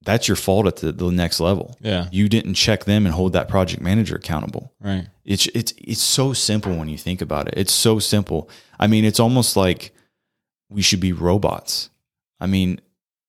that's 0.03 0.27
your 0.27 0.35
fault 0.37 0.65
at 0.67 0.77
the, 0.77 0.91
the 0.91 1.11
next 1.11 1.39
level. 1.39 1.77
Yeah. 1.81 2.07
You 2.11 2.27
didn't 2.27 2.55
check 2.55 2.85
them 2.85 3.05
and 3.05 3.13
hold 3.13 3.33
that 3.33 3.47
project 3.47 3.81
manager 3.81 4.15
accountable. 4.15 4.73
Right. 4.79 5.07
It's 5.25 5.47
it's 5.47 5.73
it's 5.77 6.01
so 6.01 6.33
simple 6.33 6.75
when 6.75 6.89
you 6.89 6.97
think 6.97 7.21
about 7.21 7.47
it. 7.47 7.53
It's 7.57 7.73
so 7.73 7.99
simple. 7.99 8.49
I 8.79 8.87
mean, 8.87 9.05
it's 9.05 9.19
almost 9.19 9.55
like 9.55 9.93
we 10.69 10.81
should 10.81 10.99
be 10.99 11.13
robots. 11.13 11.89
I 12.39 12.47
mean, 12.47 12.81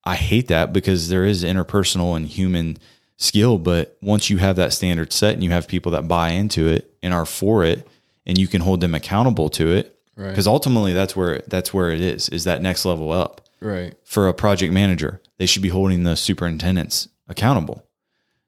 I 0.04 0.14
hate 0.16 0.48
that 0.48 0.72
because 0.72 1.08
there 1.08 1.24
is 1.24 1.44
interpersonal 1.44 2.16
and 2.16 2.26
human 2.26 2.78
skill, 3.18 3.58
but 3.58 3.96
once 4.00 4.30
you 4.30 4.38
have 4.38 4.56
that 4.56 4.72
standard 4.72 5.12
set 5.12 5.34
and 5.34 5.44
you 5.44 5.50
have 5.50 5.68
people 5.68 5.92
that 5.92 6.08
buy 6.08 6.30
into 6.30 6.66
it 6.68 6.92
and 7.02 7.12
are 7.14 7.26
for 7.26 7.64
it 7.64 7.86
and 8.26 8.38
you 8.38 8.48
can 8.48 8.60
hold 8.62 8.80
them 8.80 8.94
accountable 8.94 9.48
to 9.50 9.68
it 9.72 9.96
Right. 10.16 10.28
because 10.28 10.46
ultimately 10.46 10.92
that's 10.92 11.16
where 11.16 11.42
that's 11.48 11.72
where 11.72 11.90
it 11.90 12.00
is 12.00 12.28
is 12.28 12.44
that 12.44 12.60
next 12.62 12.84
level 12.84 13.12
up 13.12 13.40
Right. 13.60 13.94
for 14.04 14.28
a 14.28 14.34
project 14.34 14.72
manager 14.72 15.21
they 15.42 15.46
should 15.46 15.60
be 15.60 15.70
holding 15.70 16.04
the 16.04 16.14
superintendents 16.14 17.08
accountable. 17.26 17.84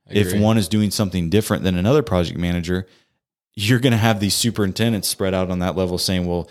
If 0.08 0.38
one 0.38 0.58
is 0.58 0.68
doing 0.68 0.92
something 0.92 1.28
different 1.28 1.64
than 1.64 1.74
another 1.74 2.04
project 2.04 2.38
manager 2.38 2.86
you're 3.56 3.80
going 3.80 3.90
to 3.90 3.96
have 3.96 4.20
these 4.20 4.34
superintendents 4.34 5.08
spread 5.08 5.34
out 5.34 5.50
on 5.50 5.58
that 5.58 5.76
level 5.76 5.98
saying 5.98 6.24
well 6.24 6.48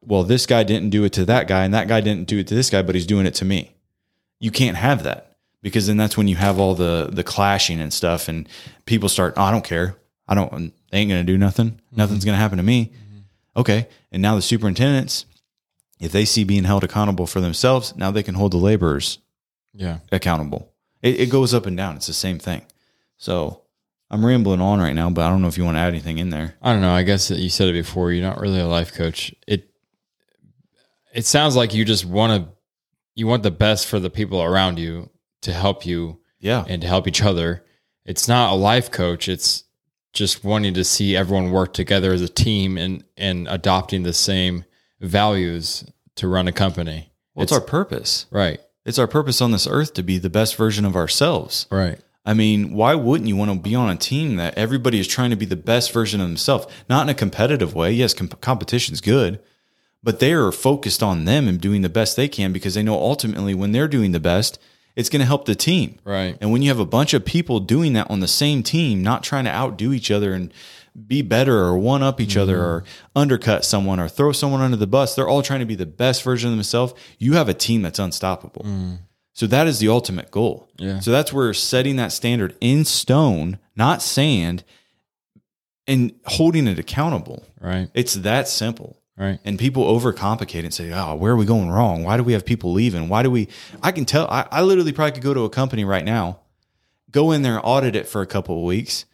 well 0.00 0.24
this 0.24 0.44
guy 0.44 0.64
didn't 0.64 0.90
do 0.90 1.04
it 1.04 1.12
to 1.12 1.24
that 1.24 1.46
guy 1.46 1.64
and 1.64 1.72
that 1.72 1.86
guy 1.86 2.00
didn't 2.00 2.26
do 2.26 2.38
it 2.38 2.48
to 2.48 2.54
this 2.56 2.68
guy 2.68 2.82
but 2.82 2.96
he's 2.96 3.06
doing 3.06 3.26
it 3.26 3.34
to 3.34 3.44
me. 3.44 3.70
You 4.40 4.50
can't 4.50 4.76
have 4.76 5.04
that 5.04 5.36
because 5.62 5.86
then 5.86 5.98
that's 5.98 6.16
when 6.16 6.26
you 6.26 6.34
have 6.34 6.58
all 6.58 6.74
the 6.74 7.08
the 7.12 7.22
clashing 7.22 7.80
and 7.80 7.92
stuff 7.92 8.28
and 8.28 8.48
people 8.86 9.08
start 9.08 9.34
oh, 9.36 9.42
i 9.42 9.52
don't 9.52 9.64
care. 9.64 9.94
I 10.26 10.34
don't 10.34 10.72
they 10.90 10.98
ain't 10.98 11.10
going 11.10 11.24
to 11.24 11.32
do 11.32 11.38
nothing. 11.38 11.70
Mm-hmm. 11.70 11.96
Nothing's 11.96 12.24
going 12.24 12.34
to 12.34 12.40
happen 12.40 12.56
to 12.58 12.64
me. 12.64 12.86
Mm-hmm. 12.86 13.60
Okay. 13.60 13.86
And 14.10 14.20
now 14.20 14.34
the 14.34 14.42
superintendents 14.42 15.26
if 16.00 16.10
they 16.10 16.24
see 16.24 16.42
being 16.42 16.64
held 16.64 16.82
accountable 16.82 17.26
for 17.26 17.40
themselves 17.40 17.96
now 17.96 18.10
they 18.10 18.22
can 18.22 18.34
hold 18.34 18.52
the 18.52 18.58
laborers 18.58 19.18
Yeah. 19.74 19.98
accountable. 20.12 20.72
It, 21.02 21.20
it 21.20 21.30
goes 21.30 21.52
up 21.52 21.66
and 21.66 21.76
down. 21.76 21.96
It's 21.96 22.06
the 22.06 22.12
same 22.12 22.38
thing. 22.38 22.62
So 23.18 23.62
I'm 24.10 24.24
rambling 24.24 24.60
on 24.60 24.78
right 24.80 24.92
now, 24.94 25.10
but 25.10 25.22
I 25.24 25.30
don't 25.30 25.42
know 25.42 25.48
if 25.48 25.58
you 25.58 25.64
want 25.64 25.76
to 25.76 25.80
add 25.80 25.88
anything 25.88 26.18
in 26.18 26.30
there. 26.30 26.54
I 26.62 26.72
don't 26.72 26.82
know. 26.82 26.92
I 26.92 27.02
guess 27.02 27.28
that 27.28 27.38
you 27.38 27.48
said 27.50 27.68
it 27.68 27.72
before. 27.72 28.12
You're 28.12 28.26
not 28.26 28.40
really 28.40 28.60
a 28.60 28.66
life 28.66 28.92
coach. 28.92 29.34
It 29.46 29.68
it 31.12 31.24
sounds 31.26 31.56
like 31.56 31.74
you 31.74 31.84
just 31.84 32.04
want 32.04 32.42
to 32.44 32.52
you 33.14 33.26
want 33.26 33.42
the 33.44 33.50
best 33.50 33.86
for 33.86 34.00
the 34.00 34.10
people 34.10 34.42
around 34.42 34.78
you 34.78 35.10
to 35.42 35.52
help 35.52 35.86
you 35.86 36.20
Yeah. 36.40 36.64
and 36.68 36.82
to 36.82 36.88
help 36.88 37.06
each 37.06 37.22
other. 37.22 37.64
It's 38.04 38.26
not 38.28 38.52
a 38.52 38.56
life 38.56 38.90
coach. 38.90 39.28
It's 39.28 39.64
just 40.12 40.44
wanting 40.44 40.74
to 40.74 40.84
see 40.84 41.16
everyone 41.16 41.50
work 41.50 41.72
together 41.72 42.12
as 42.12 42.20
a 42.22 42.28
team 42.28 42.76
and 42.78 43.04
and 43.16 43.46
adopting 43.48 44.02
the 44.02 44.12
same 44.12 44.64
values 45.00 45.84
to 46.16 46.28
run 46.28 46.48
a 46.48 46.52
company. 46.52 47.12
Well, 47.34 47.46
our 47.52 47.60
purpose. 47.60 48.26
Right. 48.30 48.60
It's 48.84 48.98
our 48.98 49.06
purpose 49.06 49.40
on 49.40 49.52
this 49.52 49.66
earth 49.66 49.94
to 49.94 50.02
be 50.02 50.18
the 50.18 50.30
best 50.30 50.56
version 50.56 50.84
of 50.84 50.96
ourselves. 50.96 51.66
Right. 51.70 51.98
I 52.26 52.34
mean, 52.34 52.72
why 52.72 52.94
wouldn't 52.94 53.28
you 53.28 53.36
want 53.36 53.52
to 53.52 53.58
be 53.58 53.74
on 53.74 53.90
a 53.90 53.96
team 53.96 54.36
that 54.36 54.56
everybody 54.56 54.98
is 54.98 55.06
trying 55.06 55.30
to 55.30 55.36
be 55.36 55.46
the 55.46 55.56
best 55.56 55.92
version 55.92 56.20
of 56.20 56.28
themselves? 56.28 56.66
Not 56.88 57.02
in 57.02 57.10
a 57.10 57.14
competitive 57.14 57.74
way. 57.74 57.92
Yes, 57.92 58.14
com- 58.14 58.28
competition's 58.28 59.00
good, 59.00 59.40
but 60.02 60.20
they 60.20 60.32
are 60.32 60.50
focused 60.52 61.02
on 61.02 61.26
them 61.26 61.48
and 61.48 61.60
doing 61.60 61.82
the 61.82 61.88
best 61.88 62.16
they 62.16 62.28
can 62.28 62.52
because 62.52 62.74
they 62.74 62.82
know 62.82 62.94
ultimately 62.94 63.54
when 63.54 63.72
they're 63.72 63.88
doing 63.88 64.12
the 64.12 64.20
best, 64.20 64.58
it's 64.96 65.10
going 65.10 65.20
to 65.20 65.26
help 65.26 65.44
the 65.44 65.54
team. 65.54 65.98
Right. 66.04 66.38
And 66.40 66.50
when 66.50 66.62
you 66.62 66.68
have 66.68 66.78
a 66.78 66.86
bunch 66.86 67.12
of 67.12 67.24
people 67.24 67.60
doing 67.60 67.92
that 67.94 68.10
on 68.10 68.20
the 68.20 68.28
same 68.28 68.62
team, 68.62 69.02
not 69.02 69.22
trying 69.22 69.44
to 69.44 69.50
outdo 69.50 69.92
each 69.92 70.10
other 70.10 70.32
and 70.32 70.52
be 71.06 71.22
better 71.22 71.58
or 71.58 71.76
one 71.76 72.02
up 72.02 72.20
each 72.20 72.36
other 72.36 72.56
mm-hmm. 72.56 72.64
or 72.64 72.84
undercut 73.16 73.64
someone 73.64 73.98
or 73.98 74.08
throw 74.08 74.32
someone 74.32 74.60
under 74.60 74.76
the 74.76 74.86
bus, 74.86 75.14
they're 75.14 75.28
all 75.28 75.42
trying 75.42 75.60
to 75.60 75.66
be 75.66 75.74
the 75.74 75.86
best 75.86 76.22
version 76.22 76.50
of 76.50 76.56
themselves. 76.56 76.94
You 77.18 77.32
have 77.34 77.48
a 77.48 77.54
team 77.54 77.82
that's 77.82 77.98
unstoppable. 77.98 78.62
Mm. 78.62 78.98
So 79.32 79.48
that 79.48 79.66
is 79.66 79.80
the 79.80 79.88
ultimate 79.88 80.30
goal. 80.30 80.68
Yeah. 80.76 81.00
So 81.00 81.10
that's 81.10 81.32
where 81.32 81.52
setting 81.52 81.96
that 81.96 82.12
standard 82.12 82.56
in 82.60 82.84
stone, 82.84 83.58
not 83.74 84.00
sand, 84.02 84.62
and 85.88 86.12
holding 86.24 86.68
it 86.68 86.78
accountable. 86.78 87.44
Right. 87.60 87.90
It's 87.94 88.14
that 88.14 88.46
simple. 88.46 89.00
Right. 89.16 89.38
And 89.44 89.58
people 89.58 89.84
overcomplicate 89.84 90.60
it 90.60 90.64
and 90.64 90.74
say, 90.74 90.92
oh, 90.92 91.14
where 91.16 91.32
are 91.32 91.36
we 91.36 91.44
going 91.44 91.70
wrong? 91.70 92.04
Why 92.04 92.16
do 92.16 92.22
we 92.22 92.32
have 92.32 92.44
people 92.44 92.72
leaving? 92.72 93.08
Why 93.08 93.22
do 93.22 93.30
we? 93.30 93.48
I 93.82 93.92
can 93.92 94.04
tell, 94.04 94.28
I, 94.28 94.46
I 94.50 94.62
literally 94.62 94.92
probably 94.92 95.12
could 95.12 95.22
go 95.22 95.34
to 95.34 95.44
a 95.44 95.50
company 95.50 95.84
right 95.84 96.04
now, 96.04 96.40
go 97.10 97.32
in 97.32 97.42
there, 97.42 97.54
and 97.54 97.64
audit 97.64 97.94
it 97.94 98.08
for 98.08 98.22
a 98.22 98.26
couple 98.26 98.56
of 98.56 98.64
weeks, 98.64 99.04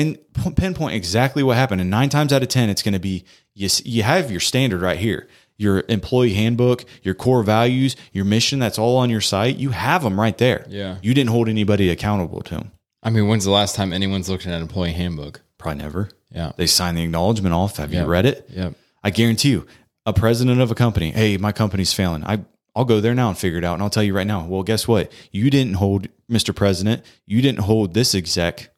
and 0.00 0.56
pinpoint 0.56 0.94
exactly 0.94 1.42
what 1.42 1.56
happened. 1.56 1.80
And 1.80 1.90
nine 1.90 2.08
times 2.08 2.32
out 2.32 2.42
of 2.42 2.48
10, 2.48 2.70
it's 2.70 2.82
going 2.82 2.94
to 2.94 3.00
be 3.00 3.24
you, 3.54 3.68
you 3.84 4.02
have 4.02 4.30
your 4.30 4.40
standard 4.40 4.80
right 4.82 4.98
here 4.98 5.28
your 5.56 5.84
employee 5.90 6.32
handbook, 6.32 6.86
your 7.02 7.12
core 7.12 7.42
values, 7.42 7.94
your 8.14 8.24
mission 8.24 8.58
that's 8.58 8.78
all 8.78 8.96
on 8.96 9.10
your 9.10 9.20
site. 9.20 9.56
You 9.58 9.68
have 9.70 10.02
them 10.02 10.18
right 10.18 10.38
there. 10.38 10.64
Yeah. 10.70 10.96
You 11.02 11.12
didn't 11.12 11.28
hold 11.28 11.50
anybody 11.50 11.90
accountable 11.90 12.40
to 12.44 12.54
them. 12.54 12.72
I 13.02 13.10
mean, 13.10 13.28
when's 13.28 13.44
the 13.44 13.50
last 13.50 13.74
time 13.74 13.92
anyone's 13.92 14.30
looked 14.30 14.46
at 14.46 14.54
an 14.54 14.62
employee 14.62 14.92
handbook? 14.92 15.42
Probably 15.58 15.82
never. 15.82 16.08
Yeah. 16.32 16.52
They 16.56 16.66
signed 16.66 16.96
the 16.96 17.02
acknowledgement 17.02 17.54
off. 17.54 17.76
Have 17.76 17.92
Yeah. 17.92 18.04
you 18.04 18.06
read 18.08 18.24
it? 18.24 18.48
Yeah. 18.48 18.70
I 19.04 19.10
guarantee 19.10 19.50
you, 19.50 19.66
a 20.06 20.14
president 20.14 20.62
of 20.62 20.70
a 20.70 20.74
company, 20.74 21.10
hey, 21.10 21.36
my 21.36 21.52
company's 21.52 21.92
failing. 21.92 22.24
I 22.24 22.40
I'll 22.74 22.86
go 22.86 23.00
there 23.02 23.14
now 23.14 23.28
and 23.28 23.36
figure 23.36 23.58
it 23.58 23.64
out. 23.64 23.74
And 23.74 23.82
I'll 23.82 23.90
tell 23.90 24.02
you 24.02 24.14
right 24.16 24.26
now. 24.26 24.46
Well, 24.46 24.62
guess 24.62 24.88
what? 24.88 25.12
You 25.30 25.50
didn't 25.50 25.74
hold 25.74 26.06
Mr. 26.30 26.54
President. 26.56 27.04
You 27.26 27.42
didn't 27.42 27.60
hold 27.60 27.92
this 27.92 28.14
exec 28.14 28.69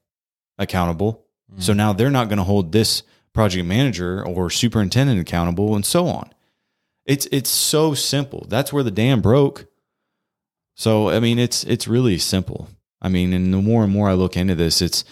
accountable. 0.62 1.25
So 1.59 1.75
now 1.75 1.92
they're 1.92 2.11
not 2.11 2.29
going 2.29 2.38
to 2.38 2.44
hold 2.44 2.72
this 2.72 3.03
project 3.35 3.66
manager 3.66 4.25
or 4.27 4.48
superintendent 4.48 5.20
accountable, 5.20 5.75
and 5.75 5.85
so 5.85 6.07
on. 6.07 6.31
It's 7.05 7.27
it's 7.31 7.51
so 7.51 7.92
simple. 7.92 8.46
That's 8.48 8.72
where 8.72 8.83
the 8.83 8.90
dam 8.90 9.20
broke. 9.20 9.66
So 10.75 11.11
I 11.11 11.20
mean, 11.20 11.38
it's 11.38 11.62
it's 11.64 11.87
really 11.87 12.16
simple. 12.18 12.68
I 13.03 13.09
mean, 13.09 13.33
and 13.35 13.53
the 13.53 13.59
more 13.61 13.83
and 13.85 13.92
more 13.92 14.09
I 14.09 14.14
look 14.14 14.37
into 14.37 14.55
this, 14.55 14.81
it's 14.81 15.05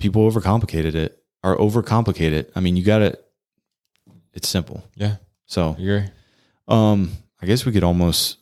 people 0.00 0.28
overcomplicated 0.28 0.94
it 0.96 1.22
or 1.44 1.56
overcomplicate 1.56 2.32
it. 2.32 2.50
I 2.56 2.60
mean, 2.60 2.76
you 2.76 2.82
got 2.82 2.98
to. 2.98 3.18
It's 4.32 4.48
simple. 4.48 4.82
Yeah. 4.96 5.16
So, 5.46 5.76
You 5.78 5.94
agree? 5.94 6.08
um, 6.66 7.12
I 7.40 7.46
guess 7.46 7.64
we 7.64 7.70
could 7.72 7.84
almost 7.84 8.38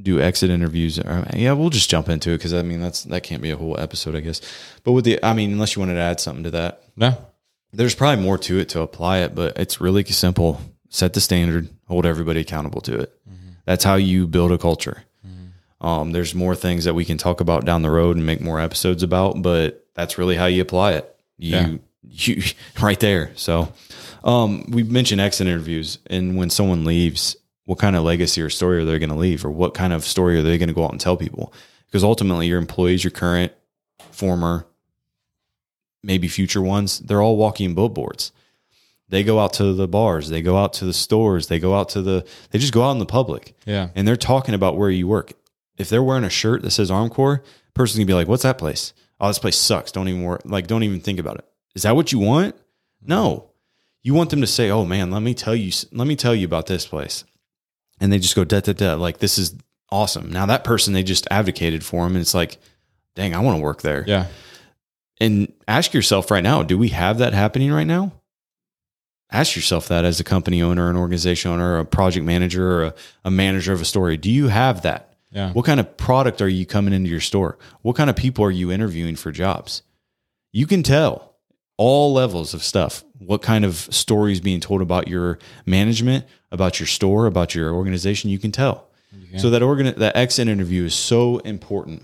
do 0.00 0.20
exit 0.20 0.50
interviews. 0.50 0.98
Or, 0.98 1.26
yeah, 1.34 1.52
we'll 1.52 1.70
just 1.70 1.88
jump 1.90 2.08
into 2.08 2.30
it 2.30 2.38
because 2.38 2.52
I 2.54 2.62
mean 2.62 2.80
that's 2.80 3.04
that 3.04 3.22
can't 3.22 3.42
be 3.42 3.50
a 3.50 3.56
whole 3.56 3.78
episode, 3.80 4.14
I 4.14 4.20
guess. 4.20 4.40
But 4.84 4.92
with 4.92 5.04
the, 5.04 5.18
I 5.24 5.32
mean, 5.32 5.52
unless 5.52 5.74
you 5.76 5.80
wanted 5.80 5.94
to 5.94 6.00
add 6.00 6.20
something 6.20 6.44
to 6.44 6.50
that, 6.52 6.82
No. 6.96 7.16
there's 7.72 7.94
probably 7.94 8.22
more 8.22 8.38
to 8.38 8.58
it 8.58 8.68
to 8.70 8.80
apply 8.82 9.18
it, 9.18 9.34
but 9.34 9.56
it's 9.58 9.80
really 9.80 10.04
simple. 10.04 10.60
Set 10.88 11.12
the 11.14 11.20
standard, 11.20 11.68
hold 11.86 12.06
everybody 12.06 12.40
accountable 12.40 12.80
to 12.82 12.98
it. 13.00 13.12
That's 13.64 13.82
how 13.84 13.96
you 13.96 14.26
build 14.28 14.52
a 14.52 14.58
culture. 14.58 15.02
Um, 15.80 16.12
there's 16.12 16.34
more 16.34 16.54
things 16.54 16.84
that 16.84 16.94
we 16.94 17.04
can 17.04 17.18
talk 17.18 17.40
about 17.40 17.64
down 17.66 17.82
the 17.82 17.90
road 17.90 18.16
and 18.16 18.24
make 18.24 18.40
more 18.40 18.58
episodes 18.60 19.02
about, 19.02 19.42
but 19.42 19.86
that's 19.94 20.16
really 20.18 20.36
how 20.36 20.46
you 20.46 20.62
apply 20.62 20.92
it. 20.92 21.16
You, 21.36 21.50
Yeah. 21.56 21.76
you 22.02 22.42
right 22.80 22.98
there. 22.98 23.30
So, 23.36 23.72
um, 24.24 24.64
we 24.70 24.84
mentioned 24.84 25.20
exit 25.20 25.46
interviews, 25.46 25.98
and 26.06 26.36
when 26.36 26.48
someone 26.48 26.84
leaves, 26.84 27.36
what 27.66 27.78
kind 27.78 27.94
of 27.94 28.02
legacy 28.04 28.40
or 28.40 28.48
story 28.50 28.78
are 28.78 28.84
they 28.84 28.98
going 28.98 29.10
to 29.10 29.14
leave, 29.16 29.44
or 29.44 29.50
what 29.50 29.74
kind 29.74 29.92
of 29.92 30.04
story 30.04 30.38
are 30.38 30.42
they 30.42 30.56
going 30.58 30.68
to 30.68 30.74
go 30.74 30.84
out 30.84 30.92
and 30.92 31.00
tell 31.00 31.16
people? 31.16 31.52
Because 31.86 32.02
ultimately, 32.02 32.46
your 32.46 32.58
employees, 32.58 33.04
your 33.04 33.10
current, 33.10 33.52
former, 34.10 34.66
maybe 36.02 36.28
future 36.28 36.62
ones, 36.62 37.00
they're 37.00 37.22
all 37.22 37.36
walking 37.36 37.74
billboards. 37.74 38.32
They 39.08 39.22
go 39.22 39.38
out 39.38 39.52
to 39.54 39.72
the 39.72 39.86
bars, 39.86 40.28
they 40.30 40.42
go 40.42 40.56
out 40.56 40.72
to 40.74 40.84
the 40.84 40.92
stores, 40.92 41.46
they 41.46 41.58
go 41.60 41.76
out 41.76 41.88
to 41.90 42.02
the, 42.02 42.26
they 42.50 42.58
just 42.58 42.72
go 42.72 42.82
out 42.82 42.92
in 42.92 42.98
the 42.98 43.06
public 43.06 43.54
Yeah. 43.64 43.90
and 43.94 44.06
they're 44.06 44.16
talking 44.16 44.54
about 44.54 44.76
where 44.76 44.90
you 44.90 45.06
work. 45.06 45.32
If 45.78 45.88
they're 45.88 46.02
wearing 46.02 46.24
a 46.24 46.30
shirt 46.30 46.62
that 46.62 46.70
says 46.72 46.90
Armcorp, 46.90 47.42
person's 47.74 47.98
gonna 47.98 48.06
be 48.06 48.14
like, 48.14 48.26
"What's 48.28 48.42
that 48.42 48.58
place? 48.58 48.92
Oh, 49.20 49.28
this 49.28 49.38
place 49.38 49.56
sucks. 49.56 49.92
Don't 49.92 50.08
even 50.08 50.22
work. 50.22 50.42
Like, 50.44 50.66
don't 50.66 50.82
even 50.82 51.00
think 51.00 51.18
about 51.20 51.36
it. 51.38 51.44
Is 51.74 51.82
that 51.82 51.94
what 51.94 52.12
you 52.12 52.18
want? 52.18 52.56
No. 53.02 53.50
You 54.02 54.14
want 54.14 54.30
them 54.30 54.40
to 54.40 54.46
say, 54.46 54.70
"Oh 54.70 54.84
man, 54.84 55.10
let 55.10 55.22
me 55.22 55.34
tell 55.34 55.54
you, 55.54 55.70
let 55.92 56.06
me 56.06 56.16
tell 56.16 56.34
you 56.34 56.46
about 56.46 56.66
this 56.66 56.86
place," 56.86 57.24
and 58.00 58.12
they 58.12 58.18
just 58.18 58.36
go 58.36 58.44
da 58.44 58.60
da 58.60 58.72
da. 58.72 58.94
Like, 58.94 59.18
this 59.18 59.38
is 59.38 59.54
awesome. 59.90 60.30
Now 60.30 60.46
that 60.46 60.64
person 60.64 60.92
they 60.92 61.02
just 61.02 61.26
advocated 61.30 61.84
for 61.84 62.06
him, 62.06 62.12
and 62.12 62.20
it's 62.20 62.34
like, 62.34 62.58
dang, 63.14 63.34
I 63.34 63.40
want 63.40 63.58
to 63.58 63.62
work 63.62 63.82
there. 63.82 64.04
Yeah. 64.06 64.26
And 65.18 65.52
ask 65.66 65.94
yourself 65.94 66.30
right 66.30 66.42
now, 66.42 66.62
do 66.62 66.76
we 66.76 66.88
have 66.88 67.18
that 67.18 67.32
happening 67.32 67.72
right 67.72 67.86
now? 67.86 68.12
Ask 69.32 69.56
yourself 69.56 69.88
that 69.88 70.04
as 70.04 70.20
a 70.20 70.24
company 70.24 70.62
owner, 70.62 70.88
an 70.90 70.96
organization 70.96 71.50
owner, 71.50 71.78
a 71.78 71.84
project 71.84 72.24
manager, 72.24 72.70
or 72.70 72.84
a, 72.84 72.94
a 73.24 73.30
manager 73.30 73.72
of 73.72 73.80
a 73.80 73.84
story. 73.84 74.16
Do 74.16 74.30
you 74.30 74.48
have 74.48 74.82
that? 74.82 75.14
Yeah. 75.32 75.52
What 75.52 75.66
kind 75.66 75.80
of 75.80 75.96
product 75.96 76.40
are 76.40 76.48
you 76.48 76.64
coming 76.64 76.94
into 76.94 77.10
your 77.10 77.20
store? 77.20 77.58
What 77.82 77.96
kind 77.96 78.08
of 78.08 78.16
people 78.16 78.44
are 78.44 78.50
you 78.50 78.70
interviewing 78.70 79.16
for 79.16 79.32
jobs? 79.32 79.82
You 80.52 80.66
can 80.66 80.82
tell 80.82 81.35
all 81.78 82.12
levels 82.12 82.54
of 82.54 82.62
stuff. 82.62 83.04
What 83.18 83.42
kind 83.42 83.64
of 83.64 83.76
stories 83.76 84.40
being 84.40 84.60
told 84.60 84.82
about 84.82 85.08
your 85.08 85.38
management, 85.64 86.24
about 86.50 86.78
your 86.80 86.86
store, 86.86 87.26
about 87.26 87.54
your 87.54 87.72
organization, 87.72 88.30
you 88.30 88.38
can 88.38 88.52
tell. 88.52 88.88
So 89.38 89.50
that 89.50 89.62
organ 89.62 89.92
that 89.98 90.16
exit 90.16 90.48
interview 90.48 90.84
is 90.84 90.94
so 90.94 91.38
important 91.38 92.02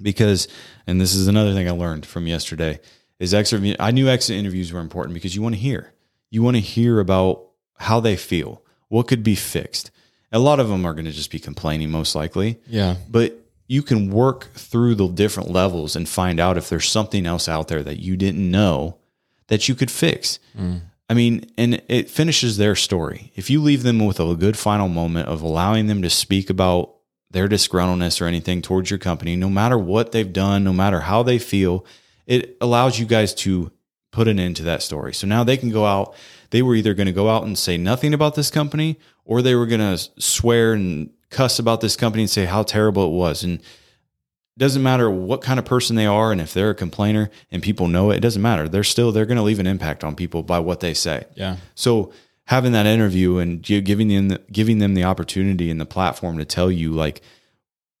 because 0.00 0.48
and 0.86 1.00
this 1.00 1.14
is 1.14 1.28
another 1.28 1.54
thing 1.54 1.68
I 1.68 1.72
learned 1.72 2.04
from 2.04 2.26
yesterday 2.26 2.80
is 3.18 3.32
exit 3.32 3.76
I 3.78 3.90
knew 3.90 4.08
exit 4.08 4.36
interviews 4.36 4.72
were 4.72 4.80
important 4.80 5.14
because 5.14 5.34
you 5.34 5.40
want 5.42 5.54
to 5.54 5.60
hear. 5.60 5.92
You 6.30 6.42
want 6.42 6.56
to 6.56 6.60
hear 6.60 7.00
about 7.00 7.44
how 7.78 8.00
they 8.00 8.16
feel, 8.16 8.62
what 8.88 9.06
could 9.08 9.22
be 9.22 9.34
fixed. 9.34 9.90
A 10.32 10.38
lot 10.38 10.60
of 10.60 10.68
them 10.68 10.84
are 10.84 10.92
going 10.94 11.04
to 11.04 11.12
just 11.12 11.30
be 11.30 11.38
complaining, 11.38 11.90
most 11.90 12.14
likely, 12.14 12.58
Yeah. 12.68 12.96
but 13.10 13.38
you 13.72 13.82
can 13.82 14.10
work 14.10 14.52
through 14.52 14.94
the 14.94 15.08
different 15.08 15.50
levels 15.50 15.96
and 15.96 16.06
find 16.06 16.38
out 16.38 16.58
if 16.58 16.68
there's 16.68 16.90
something 16.90 17.24
else 17.24 17.48
out 17.48 17.68
there 17.68 17.82
that 17.82 17.98
you 17.98 18.18
didn't 18.18 18.50
know 18.50 18.98
that 19.46 19.66
you 19.66 19.74
could 19.74 19.90
fix. 19.90 20.38
Mm. 20.54 20.82
I 21.08 21.14
mean, 21.14 21.50
and 21.56 21.82
it 21.88 22.10
finishes 22.10 22.58
their 22.58 22.76
story. 22.76 23.32
If 23.34 23.48
you 23.48 23.62
leave 23.62 23.82
them 23.82 24.04
with 24.04 24.20
a 24.20 24.34
good 24.34 24.58
final 24.58 24.88
moment 24.88 25.26
of 25.26 25.40
allowing 25.40 25.86
them 25.86 26.02
to 26.02 26.10
speak 26.10 26.50
about 26.50 26.96
their 27.30 27.48
disgruntledness 27.48 28.20
or 28.20 28.26
anything 28.26 28.60
towards 28.60 28.90
your 28.90 28.98
company, 28.98 29.36
no 29.36 29.48
matter 29.48 29.78
what 29.78 30.12
they've 30.12 30.34
done, 30.34 30.64
no 30.64 30.74
matter 30.74 31.00
how 31.00 31.22
they 31.22 31.38
feel, 31.38 31.86
it 32.26 32.58
allows 32.60 32.98
you 32.98 33.06
guys 33.06 33.32
to 33.36 33.72
put 34.10 34.28
an 34.28 34.38
end 34.38 34.56
to 34.56 34.64
that 34.64 34.82
story. 34.82 35.14
So 35.14 35.26
now 35.26 35.44
they 35.44 35.56
can 35.56 35.70
go 35.70 35.86
out. 35.86 36.14
They 36.50 36.60
were 36.60 36.74
either 36.74 36.92
going 36.92 37.06
to 37.06 37.12
go 37.12 37.30
out 37.30 37.44
and 37.44 37.56
say 37.56 37.78
nothing 37.78 38.12
about 38.12 38.34
this 38.34 38.50
company 38.50 38.98
or 39.24 39.40
they 39.40 39.54
were 39.54 39.64
going 39.64 39.80
to 39.80 40.10
swear 40.18 40.74
and 40.74 41.08
cuss 41.32 41.58
about 41.58 41.80
this 41.80 41.96
company 41.96 42.22
and 42.22 42.30
say 42.30 42.44
how 42.44 42.62
terrible 42.62 43.06
it 43.06 43.16
was. 43.16 43.42
And 43.42 43.58
it 43.58 44.58
doesn't 44.58 44.82
matter 44.82 45.10
what 45.10 45.42
kind 45.42 45.58
of 45.58 45.64
person 45.64 45.96
they 45.96 46.06
are 46.06 46.30
and 46.30 46.40
if 46.40 46.54
they're 46.54 46.70
a 46.70 46.74
complainer 46.74 47.30
and 47.50 47.62
people 47.62 47.88
know 47.88 48.10
it, 48.10 48.18
it 48.18 48.20
doesn't 48.20 48.42
matter. 48.42 48.68
They're 48.68 48.84
still 48.84 49.10
they're 49.10 49.26
going 49.26 49.36
to 49.36 49.42
leave 49.42 49.58
an 49.58 49.66
impact 49.66 50.04
on 50.04 50.14
people 50.14 50.42
by 50.42 50.58
what 50.58 50.80
they 50.80 50.94
say. 50.94 51.24
Yeah. 51.34 51.56
So 51.74 52.12
having 52.44 52.72
that 52.72 52.86
interview 52.86 53.38
and 53.38 53.62
giving 53.62 54.08
them 54.08 54.28
the, 54.28 54.40
giving 54.52 54.78
them 54.78 54.94
the 54.94 55.04
opportunity 55.04 55.70
and 55.70 55.80
the 55.80 55.86
platform 55.86 56.38
to 56.38 56.44
tell 56.44 56.70
you 56.70 56.92
like 56.92 57.22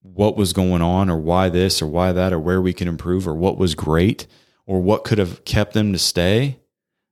what 0.02 0.36
was 0.36 0.52
going 0.52 0.82
on 0.82 1.08
or 1.08 1.16
why 1.16 1.48
this 1.48 1.80
or 1.80 1.86
why 1.86 2.12
that 2.12 2.32
or 2.32 2.38
where 2.38 2.60
we 2.60 2.72
can 2.72 2.88
improve 2.88 3.26
or 3.26 3.34
what 3.34 3.56
was 3.56 3.74
great 3.74 4.26
or 4.66 4.80
what 4.80 5.04
could 5.04 5.18
have 5.18 5.44
kept 5.44 5.72
them 5.72 5.92
to 5.92 5.98
stay, 5.98 6.58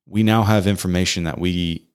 we 0.06 0.22
now 0.22 0.42
have 0.42 0.66
information 0.66 1.24
that 1.24 1.38
we 1.38 1.88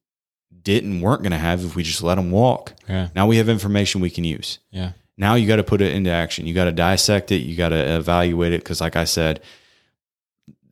didn't 0.65 0.99
weren't 0.99 1.21
going 1.21 1.31
to 1.31 1.37
have 1.37 1.63
if 1.63 1.75
we 1.77 1.83
just 1.83 2.03
let 2.03 2.15
them 2.15 2.29
walk. 2.31 2.73
Yeah. 2.89 3.07
Now 3.15 3.25
we 3.27 3.37
have 3.37 3.47
information 3.47 4.01
we 4.01 4.09
can 4.09 4.25
use. 4.25 4.59
Yeah. 4.71 4.91
Now 5.17 5.35
you 5.35 5.47
got 5.47 5.55
to 5.55 5.63
put 5.63 5.79
it 5.81 5.93
into 5.95 6.09
action. 6.09 6.45
You 6.45 6.53
got 6.53 6.65
to 6.65 6.73
dissect 6.73 7.31
it. 7.31 7.37
You 7.37 7.55
got 7.55 7.69
to 7.69 7.95
evaluate 7.95 8.51
it 8.51 8.61
because, 8.61 8.81
like 8.81 8.97
I 8.97 9.05
said, 9.05 9.39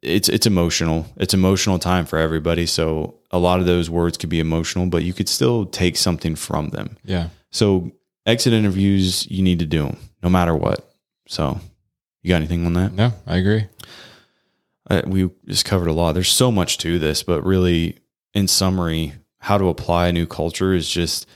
it's 0.01 0.27
it's 0.27 0.45
emotional. 0.45 1.05
It's 1.15 1.33
emotional 1.33 1.79
time 1.79 2.05
for 2.05 2.19
everybody. 2.19 2.65
So 2.65 3.15
a 3.31 3.39
lot 3.39 3.61
of 3.61 3.65
those 3.65 3.89
words 3.89 4.17
could 4.17 4.29
be 4.29 4.41
emotional, 4.41 4.87
but 4.87 5.03
you 5.03 5.13
could 5.13 5.29
still 5.29 5.65
take 5.65 5.95
something 5.95 6.35
from 6.35 6.69
them. 6.69 6.97
Yeah. 7.05 7.29
So 7.51 7.91
exit 8.25 8.51
interviews, 8.51 9.25
you 9.31 9.41
need 9.43 9.59
to 9.59 9.65
do 9.65 9.83
them 9.83 9.97
no 10.21 10.29
matter 10.29 10.53
what. 10.55 10.93
So 11.27 11.59
you 12.21 12.29
got 12.29 12.37
anything 12.37 12.65
on 12.65 12.73
that? 12.73 12.91
No, 12.93 13.13
I 13.25 13.37
agree. 13.37 13.67
uh, 14.89 15.03
we 15.07 15.29
just 15.47 15.63
covered 15.65 15.87
a 15.87 15.93
lot. 15.93 16.13
There's 16.13 16.31
so 16.31 16.51
much 16.51 16.77
to 16.79 16.99
this, 16.99 17.23
but 17.23 17.41
really, 17.45 17.99
in 18.33 18.47
summary, 18.49 19.13
how 19.43 19.57
to 19.57 19.67
apply 19.67 20.07
a 20.07 20.13
new 20.13 20.25
culture 20.25 20.73
is 20.73 20.87
just 20.87 21.27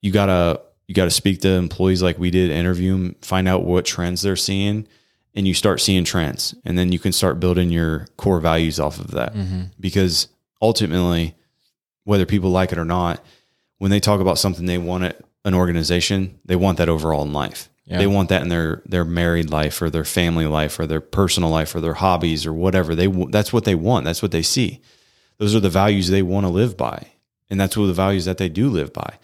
you 0.00 0.10
gotta 0.10 0.58
you 0.88 0.94
gotta 0.94 1.10
speak 1.10 1.42
to 1.42 1.50
employees 1.50 2.02
like 2.02 2.18
we 2.18 2.30
did, 2.30 2.50
interview 2.50 2.92
them, 2.92 3.16
find 3.20 3.46
out 3.46 3.62
what 3.62 3.84
trends 3.84 4.22
they're 4.22 4.36
seeing, 4.36 4.88
and 5.34 5.46
you 5.46 5.52
start 5.52 5.82
seeing 5.82 6.02
trends, 6.02 6.54
and 6.64 6.78
then 6.78 6.92
you 6.92 6.98
can 6.98 7.12
start 7.12 7.38
building 7.38 7.70
your 7.70 8.06
core 8.16 8.40
values 8.40 8.80
off 8.80 8.98
of 8.98 9.10
that. 9.10 9.34
Mm-hmm. 9.34 9.64
Because 9.78 10.28
ultimately, 10.62 11.34
whether 12.04 12.24
people 12.24 12.48
like 12.48 12.72
it 12.72 12.78
or 12.78 12.86
not, 12.86 13.22
when 13.76 13.90
they 13.90 14.00
talk 14.00 14.22
about 14.22 14.38
something 14.38 14.64
they 14.64 14.78
want 14.78 15.04
at 15.04 15.20
an 15.44 15.52
organization, 15.52 16.38
they 16.46 16.56
want 16.56 16.78
that 16.78 16.88
overall 16.88 17.22
in 17.22 17.34
life. 17.34 17.68
Yeah. 17.84 17.98
They 17.98 18.06
want 18.06 18.30
that 18.30 18.40
in 18.40 18.48
their 18.48 18.80
their 18.86 19.04
married 19.04 19.50
life 19.50 19.82
or 19.82 19.90
their 19.90 20.04
family 20.04 20.46
life 20.46 20.78
or 20.78 20.86
their 20.86 21.02
personal 21.02 21.50
life 21.50 21.74
or 21.74 21.82
their 21.82 21.94
hobbies 21.94 22.46
or 22.46 22.54
whatever. 22.54 22.94
They 22.94 23.08
that's 23.28 23.52
what 23.52 23.64
they 23.64 23.74
want. 23.74 24.06
That's 24.06 24.22
what 24.22 24.32
they 24.32 24.42
see. 24.42 24.80
Those 25.36 25.54
are 25.54 25.60
the 25.60 25.68
values 25.68 26.08
they 26.08 26.22
want 26.22 26.46
to 26.46 26.50
live 26.50 26.78
by, 26.78 27.08
and 27.50 27.60
that's 27.60 27.76
what 27.76 27.86
the 27.86 27.92
values 27.92 28.24
that 28.24 28.38
they 28.38 28.48
do 28.48 28.68
live 28.68 28.92
by. 28.92 29.18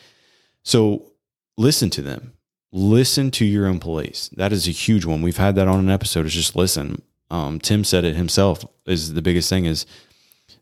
So 0.63 1.13
listen 1.57 1.91
to 1.91 2.03
them. 2.03 2.33
Listen 2.73 3.31
to 3.33 3.45
your 3.45 3.67
employees. 3.67 4.31
That 4.37 4.53
is 4.53 4.67
a 4.67 4.71
huge 4.71 5.05
one. 5.05 5.21
We've 5.23 5.37
had 5.37 5.57
that 5.57 5.69
on 5.69 5.79
an 5.79 5.91
episode. 5.91 6.27
Is 6.27 6.35
just 6.35 6.57
listen. 6.57 7.03
Um, 7.31 7.61
Tim 7.61 7.85
said 7.85 8.05
it 8.05 8.17
himself. 8.17 8.65
Is 8.87 9.13
the 9.13 9.23
biggest 9.23 9.49
thing 9.49 9.67
is 9.67 9.85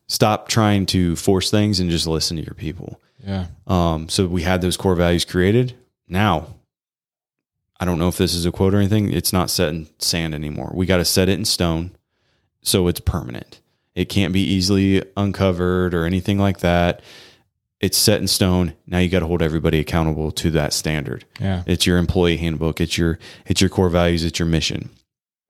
stop 0.09 0.49
trying 0.49 0.87
to 0.87 1.15
force 1.15 1.51
things 1.51 1.79
and 1.79 1.89
just 1.89 2.07
listen 2.07 2.37
to 2.37 2.43
your 2.43 2.55
people. 2.55 3.01
Yeah. 3.25 3.47
Um, 3.67 4.09
so 4.09 4.27
we 4.27 4.43
had 4.43 4.61
those 4.61 4.77
core 4.77 4.97
values 4.97 5.25
created. 5.25 5.75
Now, 6.09 6.57
I 7.79 7.85
don't 7.85 7.99
know 7.99 8.09
if 8.09 8.19
this 8.19 8.35
is 8.35 8.45
a 8.45 8.53
quote 8.53 8.75
or 8.75 8.79
anything. 8.79 9.13
It's 9.13 9.33
not 9.33 9.51
set 9.51 9.69
in 9.69 9.89
sand 9.99 10.35
anymore. 10.35 10.73
We 10.75 10.87
got 10.87 10.97
to 10.97 11.05
set 11.05 11.29
it 11.29 11.39
in 11.39 11.45
stone 11.45 11.93
so 12.63 12.89
it's 12.89 13.01
permanent. 13.01 13.61
It 13.95 14.09
can't 14.09 14.33
be 14.33 14.43
easily 14.43 15.03
uncovered 15.17 15.95
or 15.95 16.05
anything 16.05 16.39
like 16.39 16.59
that. 16.61 17.03
It's 17.81 17.97
set 17.97 18.21
in 18.21 18.29
stone. 18.29 18.75
Now 18.87 18.99
you 18.99 19.09
got 19.09 19.21
to 19.21 19.27
hold 19.27 19.41
everybody 19.41 19.79
accountable 19.79 20.31
to 20.33 20.51
that 20.51 20.73
standard. 20.73 21.25
Yeah. 21.41 21.63
It's 21.67 21.87
your 21.87 21.97
employee 21.97 22.37
handbook. 22.37 22.81
It's 22.81 22.99
your 22.99 23.19
it's 23.47 23.61
your 23.61 23.71
core 23.71 23.89
values. 23.89 24.23
It's 24.23 24.39
your 24.39 24.49
mission. 24.49 24.91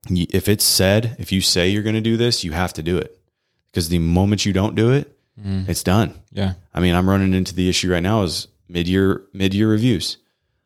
If 0.09 0.49
it's 0.49 0.65
said, 0.65 1.17
if 1.19 1.33
you 1.33 1.41
say 1.41 1.69
you're 1.69 1.83
going 1.83 1.95
to 1.95 2.01
do 2.01 2.17
this, 2.17 2.45
you 2.45 2.53
have 2.53 2.73
to 2.75 2.83
do 2.83 2.97
it. 2.97 3.19
Because 3.71 3.89
the 3.89 3.99
moment 3.99 4.47
you 4.47 4.53
don't 4.53 4.75
do 4.75 4.93
it, 4.93 5.17
mm-hmm. 5.39 5.71
it's 5.71 5.83
done. 5.83 6.15
Yeah. 6.33 6.55
I 6.73 6.81
mean, 6.81 6.95
I'm 6.95 7.09
running 7.09 7.35
into 7.35 7.55
the 7.55 7.69
issue 7.69 7.93
right 7.93 8.03
now 8.03 8.23
is 8.23 8.49
mid-year 8.69 9.23
mid-year 9.33 9.69
reviews. 9.69 10.17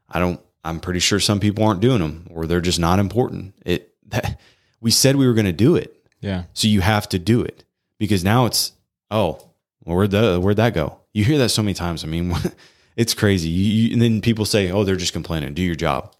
I 0.08 0.20
don't 0.20 0.40
I'm 0.64 0.80
pretty 0.80 1.00
sure 1.00 1.20
some 1.20 1.40
people 1.40 1.64
aren't 1.64 1.80
doing 1.80 2.00
them 2.00 2.26
or 2.30 2.46
they're 2.46 2.60
just 2.60 2.80
not 2.80 2.98
important. 2.98 3.54
It 3.64 3.94
that, 4.08 4.38
we 4.80 4.90
said 4.90 5.16
we 5.16 5.26
were 5.26 5.34
going 5.34 5.46
to 5.46 5.52
do 5.52 5.76
it. 5.76 6.08
Yeah. 6.20 6.44
So 6.52 6.68
you 6.68 6.80
have 6.82 7.08
to 7.10 7.18
do 7.18 7.42
it 7.42 7.64
because 7.98 8.22
now 8.22 8.46
it's 8.46 8.72
oh, 9.10 9.50
well, 9.84 9.96
where'd 9.96 10.10
the 10.10 10.38
where'd 10.40 10.56
that 10.58 10.74
go? 10.74 10.98
You 11.14 11.24
hear 11.24 11.38
that 11.38 11.48
so 11.48 11.62
many 11.62 11.72
times. 11.74 12.04
I 12.04 12.06
mean, 12.08 12.34
it's 12.96 13.14
crazy. 13.14 13.48
You, 13.48 13.72
you, 13.72 13.92
and 13.94 14.02
then 14.02 14.20
people 14.20 14.44
say, 14.44 14.70
"Oh, 14.70 14.84
they're 14.84 14.96
just 14.96 15.12
complaining. 15.14 15.54
Do 15.54 15.62
your 15.62 15.74
job." 15.76 16.14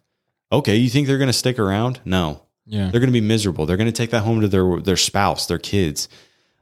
Okay, 0.53 0.77
you 0.77 0.89
think 0.89 1.07
they're 1.07 1.19
going 1.19 1.27
to 1.29 1.33
stick 1.33 1.59
around? 1.59 2.01
No, 2.05 2.43
Yeah. 2.65 2.91
they're 2.91 3.01
going 3.01 3.13
to 3.13 3.21
be 3.21 3.21
miserable. 3.21 3.67
They're 3.67 3.77
going 3.77 3.89
to 3.89 3.93
take 3.93 4.11
that 4.11 4.21
home 4.23 4.41
to 4.41 4.49
their 4.49 4.81
their 4.81 4.97
spouse, 4.97 5.47
their 5.47 5.59
kids. 5.59 6.09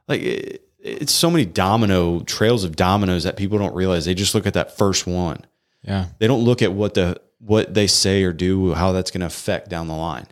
Like 0.07 0.21
it, 0.21 0.67
it's 0.79 1.13
so 1.13 1.29
many 1.29 1.45
domino 1.45 2.21
trails 2.21 2.63
of 2.65 2.75
dominoes 2.75 3.23
that 3.23 3.37
people 3.37 3.57
don't 3.59 3.75
realize. 3.75 4.03
They 4.05 4.15
just 4.15 4.33
look 4.35 4.45
at 4.47 4.55
that 4.55 4.75
first 4.77 5.05
one. 5.07 5.45
Yeah. 5.83 6.07
They 6.19 6.27
don't 6.27 6.43
look 6.43 6.61
at 6.61 6.73
what 6.73 6.95
the 6.95 7.21
what 7.39 7.73
they 7.73 7.87
say 7.87 8.23
or 8.23 8.33
do, 8.33 8.73
how 8.73 8.93
that's 8.93 9.11
going 9.11 9.21
to 9.21 9.27
affect 9.27 9.69
down 9.69 9.87
the 9.87 9.95
line. 9.95 10.25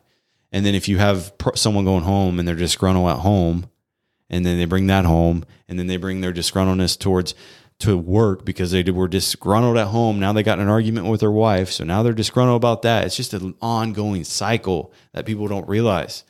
And 0.51 0.65
then 0.65 0.73
if 0.75 0.87
you 0.89 0.97
have 0.97 1.37
pr- 1.37 1.55
someone 1.55 1.85
going 1.85 2.03
home 2.03 2.39
and 2.39 2.47
they're 2.47 2.55
disgruntled 2.55 3.09
at 3.09 3.19
home, 3.19 3.69
and 4.29 4.45
then 4.45 4.57
they 4.57 4.65
bring 4.65 4.87
that 4.87 5.05
home, 5.05 5.43
and 5.67 5.77
then 5.77 5.87
they 5.87 5.97
bring 5.97 6.21
their 6.21 6.33
disgruntledness 6.33 6.97
towards 6.97 7.35
to 7.81 7.97
work 7.97 8.45
because 8.45 8.71
they 8.71 8.83
were 8.83 9.07
disgruntled 9.07 9.77
at 9.77 9.87
home. 9.87 10.19
Now 10.19 10.33
they 10.33 10.43
got 10.43 10.59
in 10.59 10.63
an 10.63 10.69
argument 10.69 11.07
with 11.07 11.19
their 11.19 11.31
wife, 11.31 11.71
so 11.71 11.83
now 11.83 12.03
they're 12.03 12.13
disgruntled 12.13 12.57
about 12.57 12.81
that. 12.83 13.05
It's 13.05 13.15
just 13.15 13.33
an 13.33 13.55
ongoing 13.61 14.23
cycle 14.23 14.93
that 15.13 15.25
people 15.25 15.47
don't 15.47 15.67
realize. 15.67 16.23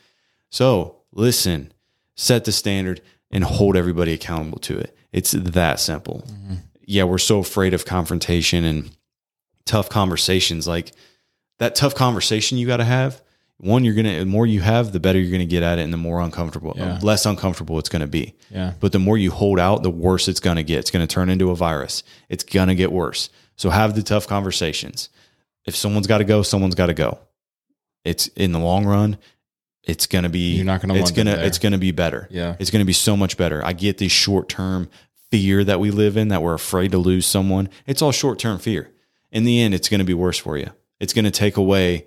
So 0.50 0.98
listen, 1.12 1.72
set 2.16 2.46
the 2.46 2.52
standard, 2.52 3.02
and 3.32 3.44
hold 3.44 3.78
everybody 3.78 4.14
accountable 4.14 4.60
to 4.60 4.78
it. 4.78 4.96
It's 5.14 5.32
that 5.32 5.80
simple. 5.80 6.24
Mm-hmm. 6.28 6.56
Yeah, 6.86 7.06
we're 7.06 7.18
so 7.18 7.40
afraid 7.40 7.74
of 7.74 7.86
confrontation 7.86 8.66
and 8.66 8.92
tough 9.66 9.90
conversations. 9.90 10.68
Like 10.68 10.92
that 11.60 11.76
tough 11.76 11.96
conversation 11.96 12.58
you 12.58 12.68
got 12.68 12.78
to 12.78 12.84
have. 12.84 13.22
One, 13.62 13.86
you're 13.86 13.94
gonna 13.94 14.20
the 14.20 14.26
more 14.26 14.46
you 14.46 14.62
have, 14.62 14.92
the 14.92 15.00
better 15.00 15.20
you're 15.20 15.32
gonna 15.32 15.46
get 15.46 15.64
at 15.64 15.80
it, 15.80 15.84
and 15.84 15.94
the 15.94 15.98
more 15.98 16.20
uncomfortable, 16.20 16.74
Yeah. 16.76 17.00
less 17.02 17.26
uncomfortable 17.26 17.78
it's 17.80 17.90
gonna 17.90 18.08
be. 18.08 18.34
Yeah. 18.50 18.74
But 18.80 18.92
the 18.92 19.00
more 19.00 19.18
you 19.18 19.32
hold 19.32 19.60
out, 19.60 19.84
the 19.84 19.90
worse 19.90 20.28
it's 20.28 20.40
going 20.40 20.58
to 20.58 20.64
get. 20.64 20.80
It's 20.80 20.92
going 20.92 21.06
to 21.08 21.14
turn 21.14 21.30
into 21.30 21.52
a 21.52 21.56
virus. 21.56 22.04
It's 22.30 22.44
going 22.44 22.68
to 22.68 22.76
get 22.76 22.92
worse. 22.92 23.30
So 23.56 23.70
have 23.70 23.96
the 23.96 24.04
tough 24.04 24.28
conversations. 24.28 25.10
If 25.66 25.76
someone's 25.76 26.08
got 26.08 26.18
to 26.18 26.24
go, 26.24 26.42
someone's 26.42 26.76
got 26.76 26.88
to 26.88 26.94
go. 26.94 27.20
It's 28.04 28.28
in 28.30 28.52
the 28.52 28.60
long 28.60 28.86
run, 28.86 29.18
it's 29.84 30.08
going 30.08 30.24
to 30.24 30.30
be 30.30 30.56
You're 30.56 30.66
not 30.66 30.82
gonna 30.82 30.96
it's 30.96 31.12
to 31.12 31.46
it's 31.46 31.60
to 31.60 31.78
be 31.78 31.92
better. 31.92 32.28
Yeah. 32.32 32.56
It's 32.60 32.72
going 32.72 32.82
to 32.82 32.86
be 32.86 32.94
so 32.94 33.16
much 33.16 33.38
better. 33.38 33.64
I 33.64 33.74
get 33.74 33.98
the 34.00 34.08
short-term 34.08 34.90
fear 35.30 35.64
that 35.64 35.80
we 35.80 35.92
live 35.92 36.18
in 36.18 36.28
that 36.30 36.42
we're 36.42 36.54
afraid 36.54 36.92
to 36.92 36.98
lose 36.98 37.26
someone. 37.26 37.70
It's 37.88 38.02
all 38.02 38.12
short-term 38.12 38.60
fear. 38.60 38.90
In 39.32 39.44
the 39.46 39.62
end, 39.62 39.74
it's 39.74 39.88
going 39.88 40.00
to 40.00 40.06
be 40.06 40.14
worse 40.14 40.38
for 40.38 40.58
you. 40.58 40.72
It's 41.00 41.14
going 41.14 41.26
to 41.26 41.32
take 41.32 41.58
away 41.58 42.06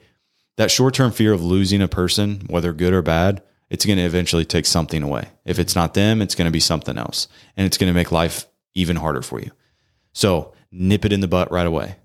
that 0.57 0.71
short-term 0.71 1.13
fear 1.13 1.33
of 1.33 1.43
losing 1.43 1.83
a 1.83 1.89
person, 1.89 2.43
whether 2.49 2.73
good 2.73 2.93
or 2.93 3.03
bad, 3.03 3.43
it's 3.71 3.85
going 3.85 3.99
to 3.99 4.05
eventually 4.05 4.45
take 4.45 4.67
something 4.67 5.03
away. 5.03 5.29
If 5.45 5.59
it's 5.59 5.75
not 5.75 5.95
them, 5.95 6.23
it's 6.23 6.35
going 6.35 6.47
to 6.47 6.53
be 6.53 6.61
something 6.61 6.97
else. 6.97 7.29
And 7.57 7.67
it's 7.67 7.79
going 7.79 7.91
to 7.91 7.95
make 7.95 8.13
life 8.13 8.47
even 8.75 8.97
harder 8.97 9.23
for 9.23 9.41
you. 9.41 9.51
So 10.13 10.53
nip 10.71 11.05
it 11.05 11.13
in 11.13 11.21
the 11.21 11.29
butt 11.29 11.51
right 11.51 11.67
away. 11.67 11.97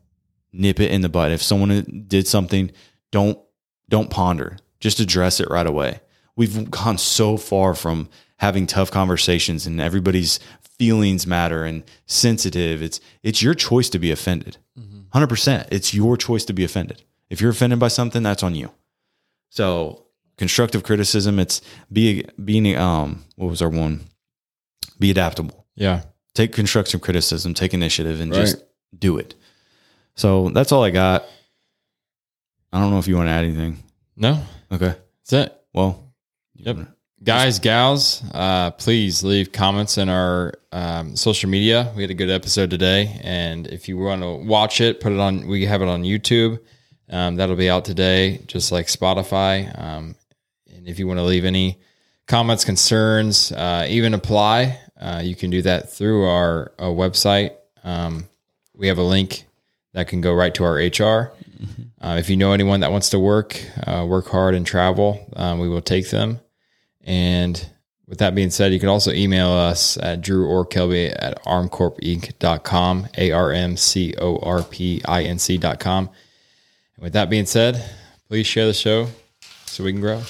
Nip 0.51 0.79
it 0.79 0.91
in 0.91 1.01
the 1.01 1.09
butt. 1.09 1.31
If 1.31 1.43
someone 1.43 2.05
did 2.07 2.27
something, 2.27 2.71
don't 3.11 3.39
don't 3.87 4.09
ponder. 4.09 4.57
Just 4.79 4.99
address 4.99 5.39
it 5.39 5.49
right 5.49 5.67
away. 5.67 5.99
We've 6.35 6.69
gone 6.71 6.97
so 6.97 7.37
far 7.37 7.73
from 7.73 8.09
having 8.37 8.65
tough 8.65 8.91
conversations 8.91 9.67
and 9.67 9.81
everybody's 9.81 10.39
feelings 10.61 11.27
matter 11.27 11.65
and 11.65 11.83
sensitive. 12.05 12.81
It's 12.81 12.99
it's 13.21 13.43
your 13.43 13.53
choice 13.53 13.89
to 13.89 13.99
be 13.99 14.11
offended. 14.11 14.57
Mm-hmm. 14.79 15.17
100%. 15.17 15.67
It's 15.71 15.93
your 15.93 16.17
choice 16.17 16.45
to 16.45 16.53
be 16.53 16.63
offended. 16.63 17.03
If 17.29 17.41
you're 17.41 17.51
offended 17.51 17.79
by 17.79 17.89
something, 17.89 18.23
that's 18.23 18.43
on 18.43 18.55
you. 18.55 18.71
So 19.49 20.05
constructive 20.37 20.83
criticism, 20.83 21.39
it's 21.39 21.61
be 21.91 22.25
being 22.43 22.75
um 22.77 23.23
what 23.35 23.49
was 23.49 23.61
our 23.61 23.69
one? 23.69 24.01
Be 24.99 25.11
adaptable. 25.11 25.65
Yeah. 25.75 26.01
take 26.35 26.53
constructive 26.53 27.01
criticism, 27.01 27.53
take 27.53 27.73
initiative, 27.73 28.21
and 28.21 28.31
Right. 28.31 28.41
just 28.41 28.63
do 28.97 29.17
it. 29.17 29.33
So 30.15 30.49
that's 30.49 30.71
all 30.71 30.83
I 30.83 30.89
got. 30.91 31.25
I 32.71 32.79
don't 32.79 32.91
know 32.91 32.99
if 32.99 33.07
you 33.07 33.15
want 33.17 33.27
to 33.27 33.31
add 33.31 33.43
anything. 33.45 33.83
No, 34.15 34.41
Okay. 34.71 34.93
that's 35.21 35.33
it. 35.33 35.61
Well, 35.73 36.13
Yep. 36.55 36.77
Guys, 37.23 37.59
gals, 37.59 38.21
uh, 38.33 38.71
please 38.71 39.23
leave 39.23 39.51
comments 39.51 39.97
in 39.97 40.07
our 40.07 40.53
um, 40.71 41.15
social 41.17 41.49
media. 41.49 41.91
We 41.95 42.03
had 42.03 42.11
a 42.11 42.13
good 42.13 42.29
episode 42.29 42.69
today, 42.69 43.19
and 43.23 43.67
if 43.67 43.89
you 43.89 43.97
want 43.97 44.21
to 44.21 44.35
watch 44.35 44.79
it, 44.79 44.99
put 45.01 45.11
it 45.11 45.19
on. 45.19 45.47
We 45.47 45.65
have 45.65 45.81
it 45.81 45.87
on 45.89 46.03
YouTube. 46.03 46.59
Um, 47.09 47.35
that'll 47.35 47.55
be 47.55 47.69
out 47.69 47.85
today, 47.85 48.41
just 48.47 48.71
like 48.71 48.87
Spotify. 48.87 49.77
Um, 49.79 50.15
and 50.73 50.87
if 50.87 50.99
you 50.99 51.07
want 51.07 51.19
to 51.19 51.23
leave 51.23 51.45
any 51.45 51.79
comments, 52.27 52.63
concerns, 52.63 53.51
uh, 53.51 53.85
even 53.89 54.13
apply, 54.13 54.79
uh, 54.99 55.21
you 55.23 55.35
can 55.35 55.49
do 55.49 55.61
that 55.63 55.91
through 55.91 56.25
our, 56.25 56.71
uh 56.77 56.85
website. 56.85 57.53
Um, 57.83 58.27
we 58.75 58.87
have 58.87 58.97
a 58.97 59.03
link 59.03 59.45
that 59.93 60.07
can 60.07 60.21
go 60.21 60.33
right 60.33 60.53
to 60.55 60.63
our 60.63 60.75
HR. 60.75 61.31
Uh, 62.01 62.15
if 62.17 62.29
you 62.29 62.37
know 62.37 62.53
anyone 62.53 62.79
that 62.79 62.91
wants 62.91 63.09
to 63.09 63.19
work, 63.19 63.61
uh, 63.85 64.05
work 64.07 64.27
hard 64.27 64.55
and 64.55 64.65
travel, 64.65 65.27
um, 65.35 65.59
we 65.59 65.67
will 65.67 65.81
take 65.81 66.09
them. 66.09 66.39
And 67.03 67.69
with 68.07 68.19
that 68.19 68.35
being 68.35 68.49
said, 68.49 68.71
you 68.71 68.79
can 68.79 68.89
also 68.89 69.11
email 69.11 69.49
us 69.49 69.97
at 69.97 70.21
Drew 70.21 70.47
or 70.47 70.65
Kelby 70.65 71.13
at 71.17 71.43
armcorpinc.com, 71.43 73.07
A 73.17 73.31
R 73.31 73.51
M 73.51 73.75
C 73.75 74.13
O 74.17 74.37
R 74.37 74.63
P 74.63 75.01
I 75.05 75.23
N 75.23 75.39
C.com. 75.39 76.09
With 76.99 77.13
that 77.13 77.29
being 77.29 77.45
said, 77.45 77.83
please 78.27 78.45
share 78.45 78.67
the 78.67 78.73
show 78.73 79.07
so 79.65 79.83
we 79.85 79.93
can 79.93 80.01
grow. 80.01 80.21